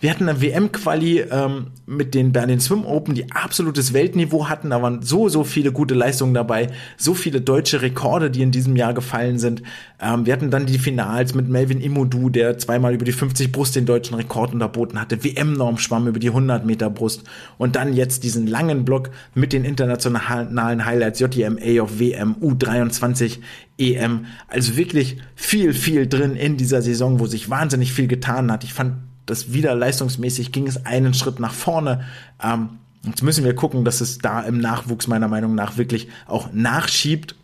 [0.00, 4.70] Wir hatten eine WM-Quali ähm, mit den Berlin Swim Open, die absolutes Weltniveau hatten.
[4.70, 8.76] Da waren so, so viele gute Leistungen dabei, so viele deutsche Rekorde, die in diesem
[8.76, 9.64] Jahr gefallen sind.
[10.00, 13.74] Ähm, wir hatten dann die Finals mit Melvin Imodu, der zweimal über die 50 Brust
[13.74, 17.24] den deutschen Rekord unterboten hatte, WM-Norm schwamm über die 100 Meter Brust
[17.56, 23.38] und dann jetzt diesen langen Block mit den internationalen Highlights JTMA auf WM U23
[23.78, 24.26] EM.
[24.46, 28.62] Also wirklich viel, viel drin in dieser Saison, wo sich wahnsinnig viel getan hat.
[28.62, 32.04] Ich fand das wieder leistungsmäßig ging es einen Schritt nach vorne.
[32.42, 32.70] Ähm,
[33.04, 37.34] jetzt müssen wir gucken, dass es da im Nachwuchs meiner Meinung nach wirklich auch nachschiebt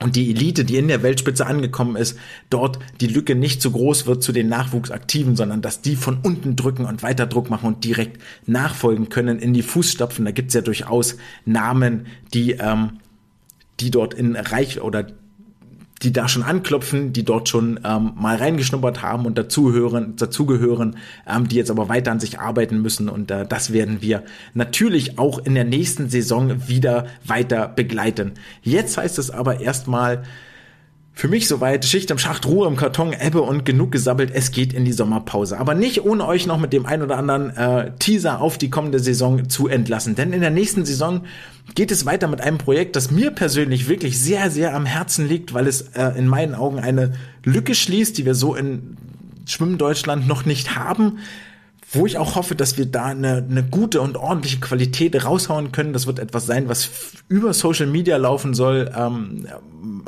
[0.00, 2.18] und die Elite, die in der Weltspitze angekommen ist,
[2.50, 6.56] dort die Lücke nicht zu groß wird zu den Nachwuchsaktiven, sondern dass die von unten
[6.56, 10.24] drücken und weiter Druck machen und direkt nachfolgen können in die Fußstapfen.
[10.24, 12.98] Da gibt's ja durchaus Namen, die, ähm,
[13.78, 15.06] die dort in Reich oder
[16.04, 20.96] die da schon anklopfen, die dort schon ähm, mal reingeschnuppert haben und dazugehören, dazugehören,
[21.26, 23.08] ähm, die jetzt aber weiter an sich arbeiten müssen.
[23.08, 28.32] Und äh, das werden wir natürlich auch in der nächsten Saison wieder weiter begleiten.
[28.62, 30.22] Jetzt heißt es aber erstmal,
[31.16, 34.32] für mich soweit Schicht im Schacht, Ruhe im Karton, Ebbe und genug gesabbelt.
[34.34, 35.58] Es geht in die Sommerpause.
[35.60, 38.98] Aber nicht ohne euch noch mit dem ein oder anderen äh, Teaser auf die kommende
[38.98, 40.16] Saison zu entlassen.
[40.16, 41.22] Denn in der nächsten Saison
[41.76, 45.54] geht es weiter mit einem Projekt, das mir persönlich wirklich sehr, sehr am Herzen liegt,
[45.54, 47.12] weil es äh, in meinen Augen eine
[47.44, 48.96] Lücke schließt, die wir so in
[49.46, 51.18] Schwimmen Deutschland noch nicht haben
[51.94, 55.92] wo ich auch hoffe, dass wir da eine, eine gute und ordentliche Qualität raushauen können.
[55.92, 56.90] Das wird etwas sein, was
[57.28, 59.46] über Social Media laufen soll, ähm,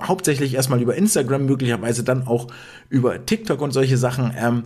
[0.01, 2.49] hauptsächlich erstmal über Instagram, möglicherweise dann auch
[2.89, 4.33] über TikTok und solche Sachen.
[4.37, 4.63] Ähm,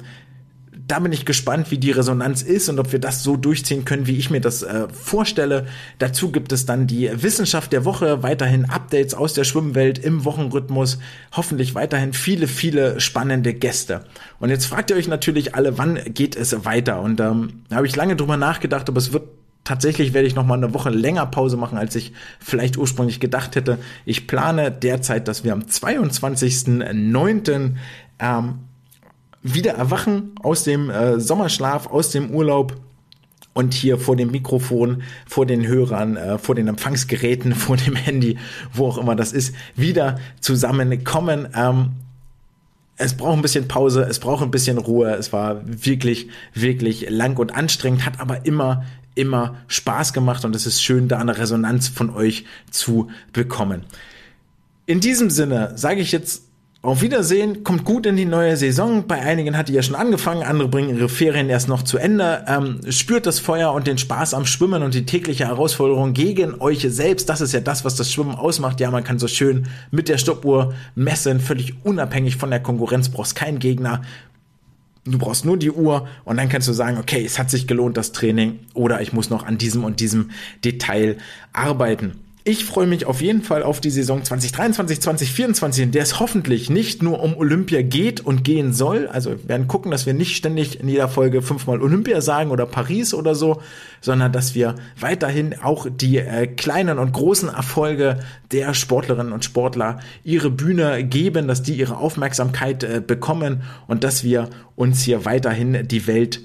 [0.90, 4.08] da bin ich gespannt, wie die Resonanz ist und ob wir das so durchziehen können,
[4.08, 5.68] wie ich mir das äh, vorstelle.
[5.98, 10.98] Dazu gibt es dann die Wissenschaft der Woche, weiterhin Updates aus der Schwimmwelt im Wochenrhythmus,
[11.32, 14.04] hoffentlich weiterhin viele, viele spannende Gäste.
[14.40, 17.00] Und jetzt fragt ihr euch natürlich alle, wann geht es weiter?
[17.02, 19.28] Und ähm, da habe ich lange drüber nachgedacht, aber es wird
[19.62, 23.54] tatsächlich werde ich noch mal eine Woche länger Pause machen, als ich vielleicht ursprünglich gedacht
[23.54, 23.78] hätte.
[24.04, 27.74] Ich plane derzeit, dass wir am 22.09.
[28.18, 28.58] Ähm,
[29.42, 32.76] wieder erwachen aus dem äh, Sommerschlaf, aus dem Urlaub
[33.52, 38.38] und hier vor dem Mikrofon, vor den Hörern, äh, vor den Empfangsgeräten, vor dem Handy,
[38.72, 41.48] wo auch immer das ist, wieder zusammenkommen.
[41.54, 41.90] Ähm,
[42.96, 45.14] es braucht ein bisschen Pause, es braucht ein bisschen Ruhe.
[45.14, 48.84] Es war wirklich, wirklich lang und anstrengend, hat aber immer,
[49.14, 53.86] immer Spaß gemacht und es ist schön, da eine Resonanz von euch zu bekommen.
[54.84, 56.49] In diesem Sinne sage ich jetzt
[56.82, 59.06] auf Wiedersehen, kommt gut in die neue Saison.
[59.06, 62.42] Bei einigen hat die ja schon angefangen, andere bringen ihre Ferien erst noch zu Ende.
[62.48, 66.80] Ähm, spürt das Feuer und den Spaß am Schwimmen und die tägliche Herausforderung gegen euch
[66.88, 67.28] selbst.
[67.28, 68.80] Das ist ja das, was das Schwimmen ausmacht.
[68.80, 73.36] Ja, man kann so schön mit der Stoppuhr messen, völlig unabhängig von der Konkurrenz, brauchst
[73.36, 74.00] keinen Gegner.
[75.04, 77.98] Du brauchst nur die Uhr und dann kannst du sagen, okay, es hat sich gelohnt,
[77.98, 80.30] das Training, oder ich muss noch an diesem und diesem
[80.64, 81.18] Detail
[81.52, 82.20] arbeiten.
[82.42, 86.70] Ich freue mich auf jeden Fall auf die Saison 2023, 2024, in der es hoffentlich
[86.70, 89.08] nicht nur um Olympia geht und gehen soll.
[89.08, 92.64] Also wir werden gucken, dass wir nicht ständig in jeder Folge fünfmal Olympia sagen oder
[92.64, 93.60] Paris oder so,
[94.00, 98.20] sondern dass wir weiterhin auch die äh, kleinen und großen Erfolge
[98.52, 104.24] der Sportlerinnen und Sportler ihre Bühne geben, dass die ihre Aufmerksamkeit äh, bekommen und dass
[104.24, 106.40] wir uns hier weiterhin die Welt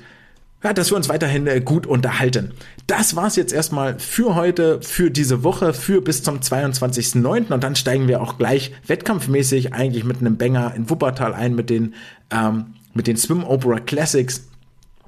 [0.65, 2.53] ja, dass wir uns weiterhin äh, gut unterhalten.
[2.87, 7.53] Das war's jetzt erstmal für heute, für diese Woche, für bis zum 22.09.
[7.53, 11.69] Und dann steigen wir auch gleich wettkampfmäßig eigentlich mit einem Banger in Wuppertal ein mit
[11.69, 11.93] den,
[12.31, 14.47] ähm, mit den Swim Opera Classics.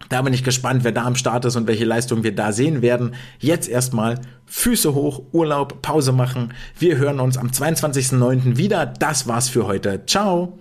[0.09, 2.83] Da bin ich gespannt, wer da am Start ist und welche Leistungen wir da sehen
[2.83, 3.15] werden.
[3.39, 6.53] Jetzt erstmal Füße hoch, Urlaub, Pause machen.
[6.77, 8.57] Wir hören uns am 22.09.
[8.57, 8.85] wieder.
[8.85, 10.05] Das war's für heute.
[10.05, 10.59] Ciao.